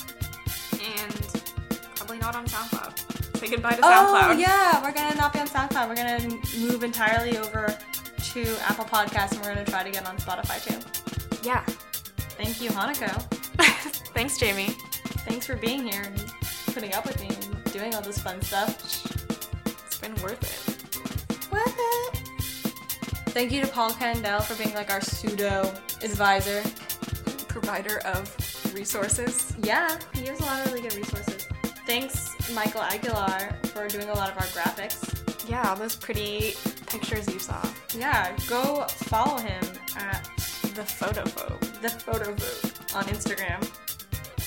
And 0.74 1.14
probably 1.96 2.18
not 2.18 2.36
on 2.36 2.46
SoundCloud. 2.46 3.38
Say 3.38 3.50
goodbye 3.50 3.72
to 3.72 3.82
SoundCloud. 3.82 3.84
Oh, 3.84 4.22
SoundCloud. 4.36 4.40
yeah, 4.40 4.84
we're 4.84 4.94
gonna 4.94 5.16
not 5.16 5.34
be 5.34 5.40
on 5.40 5.48
SoundCloud. 5.48 5.90
We're 5.90 5.96
gonna 5.96 6.30
move 6.60 6.84
entirely 6.84 7.38
over 7.38 7.78
to 8.34 8.58
Apple 8.68 8.86
Podcasts 8.86 9.32
and 9.34 9.42
we're 9.42 9.54
gonna 9.54 9.66
try 9.66 9.84
to 9.84 9.92
get 9.92 10.06
on 10.08 10.18
Spotify 10.18 10.64
too. 10.64 10.80
Yeah. 11.48 11.64
Thank 12.38 12.62
you, 12.62 12.70
Hanako. 12.70 13.10
Thanks, 14.14 14.38
Jamie. 14.38 14.76
Thanks 15.28 15.46
for 15.46 15.56
being 15.56 15.88
here 15.88 16.02
and 16.04 16.26
putting 16.74 16.94
up 16.94 17.06
with 17.06 17.20
me 17.22 17.28
and 17.30 17.64
doing 17.72 17.96
all 17.96 18.02
this 18.02 18.20
fun 18.20 18.42
stuff. 18.42 18.82
It's 19.86 19.98
been 20.00 20.14
worth 20.16 20.44
it. 20.44 21.52
Worth 21.52 21.76
it. 21.78 22.20
Thank 23.32 23.52
you 23.52 23.62
to 23.62 23.68
Paul 23.68 23.92
Candell 23.92 24.42
for 24.42 24.56
being 24.62 24.74
like 24.76 24.90
our 24.92 25.02
pseudo 25.02 25.74
advisor. 26.04 26.62
Provider 27.62 28.00
of 28.00 28.74
resources. 28.76 29.54
Yeah, 29.64 29.98
he 30.14 30.24
gives 30.24 30.42
a 30.42 30.44
lot 30.44 30.66
of 30.66 30.74
really 30.74 30.82
good 30.82 30.96
resources. 30.96 31.48
Thanks, 31.88 32.30
Michael 32.54 32.82
Aguilar, 32.82 33.50
for 33.68 33.88
doing 33.88 34.10
a 34.10 34.14
lot 34.14 34.30
of 34.30 34.36
our 34.38 34.48
graphics. 34.48 35.50
Yeah, 35.50 35.70
all 35.70 35.78
those 35.78 35.96
pretty 35.96 36.54
pictures 36.88 37.32
you 37.34 37.40
saw. 37.40 37.66
Yeah, 37.98 38.36
go 38.50 38.86
follow 38.90 39.38
him 39.38 39.64
at 39.96 40.22
The 40.76 40.82
photophobe. 40.82 41.82
the 41.82 41.90
photo 41.90 42.34
booth 42.34 42.94
on 42.94 43.06
Instagram. 43.06 43.64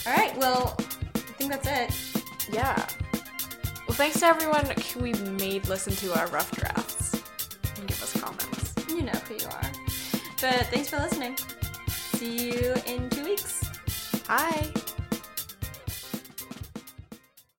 All 0.06 0.12
right, 0.14 0.36
well, 0.36 0.76
I 1.14 1.18
think 1.38 1.50
that's 1.50 1.66
it. 1.66 2.52
Yeah. 2.52 2.76
Well, 3.88 3.96
thanks 3.96 4.20
to 4.20 4.26
everyone 4.26 4.66
who 4.92 5.00
we 5.00 5.12
made 5.14 5.66
listen 5.66 5.94
to 5.96 6.18
our 6.20 6.26
rough 6.28 6.50
drafts 6.52 7.14
and 7.78 7.88
give 7.88 8.02
us 8.02 8.20
comments. 8.20 8.74
You 8.90 9.00
know 9.02 9.12
who 9.12 9.34
you 9.34 9.46
are. 9.46 9.72
But 10.42 10.66
thanks 10.66 10.90
for 10.90 10.98
listening. 10.98 11.36
See 12.18 12.50
you 12.50 12.74
in 12.84 13.08
two 13.10 13.22
weeks. 13.22 13.62
Hi. 14.26 14.72